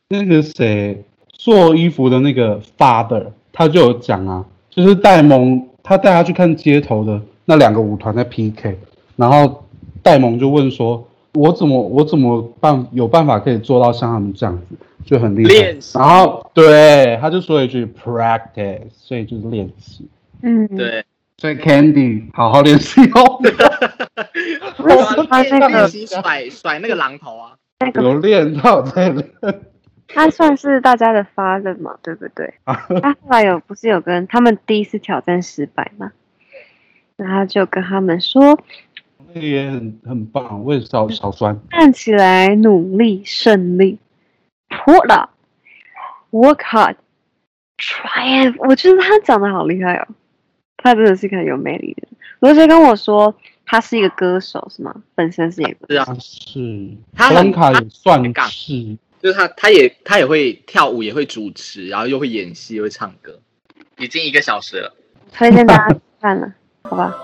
[0.08, 8.76] 那个谁做衣服的那个 father，他就有讲啊，就是戴蒙他带他去看街头的那两个舞团在 PK，
[9.14, 9.64] 然后
[10.02, 15.80] 戴蒙就问说，我怎么我怎么办有办法可以做到像他们这样子，就很厉害练。
[15.80, 20.08] 习然后对他就说了一句 practice，所以就是练习。
[20.42, 21.04] 嗯，，对，
[21.38, 23.40] 所以 Candy 好好练习哦，
[24.78, 29.28] 我喜欢那练个习甩甩那个榔头啊，那个，有练到在练。
[30.08, 32.54] 他算是大家的发人嘛，对不对？
[32.64, 36.12] 他后来有不是有跟他们第一次挑战失败嘛，
[37.16, 38.40] 然后就跟他们说，
[38.94, 38.95] 那
[39.40, 41.58] 个也很很棒，我也少少酸。
[41.70, 43.98] 看起来努力胜利
[44.68, 48.54] ，pull up，work hard，triumph。
[48.58, 50.08] 我觉得他讲的好厉害哦，
[50.76, 52.18] 他真的是一个很有魅力的人。
[52.40, 53.34] 罗杰跟我说，
[53.64, 55.02] 他是一个歌手是吗？
[55.14, 58.96] 本身是一个歌手，是啊，他是他很他也算很杠是。
[59.22, 63.40] 就是他他也他也会跳舞，也会主持，然后又会演戏，又会唱歌。
[63.98, 64.94] 已经一个小时了，
[65.32, 67.14] 推荐大家去看了，好吧？